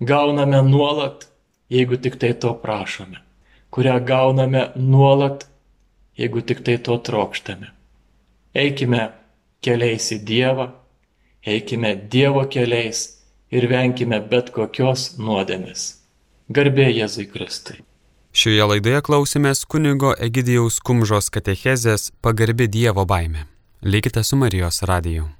gauname 0.00 0.64
nuolat 0.64 1.28
jeigu 1.68 1.96
tik 1.96 2.16
tai 2.16 2.34
to 2.34 2.54
prašome, 2.54 3.18
kurią 3.70 3.98
gauname 4.04 4.70
nuolat, 4.76 5.46
jeigu 6.18 6.42
tik 6.42 6.62
tai 6.64 6.78
to 6.78 6.98
trokštame. 6.98 7.70
Eikime 8.54 9.08
keliais 9.64 10.10
į 10.14 10.20
Dievą, 10.28 10.68
eikime 11.46 11.94
Dievo 12.10 12.44
keliais 12.46 13.08
ir 13.50 13.66
venkime 13.70 14.20
bet 14.30 14.52
kokios 14.54 15.14
nuodėmės. 15.18 15.88
Garbė 16.54 16.90
Jėzui 16.92 17.26
Kristui. 17.32 17.80
Šioje 18.34 18.66
laidoje 18.66 19.00
klausimės 19.06 19.62
kunigo 19.64 20.12
Egidijaus 20.18 20.80
Kumžos 20.82 21.30
katechezės 21.34 22.10
pagarbi 22.20 22.68
Dievo 22.68 23.06
baime. 23.06 23.46
Likite 23.82 24.24
su 24.24 24.36
Marijos 24.36 24.82
radiju. 24.82 25.30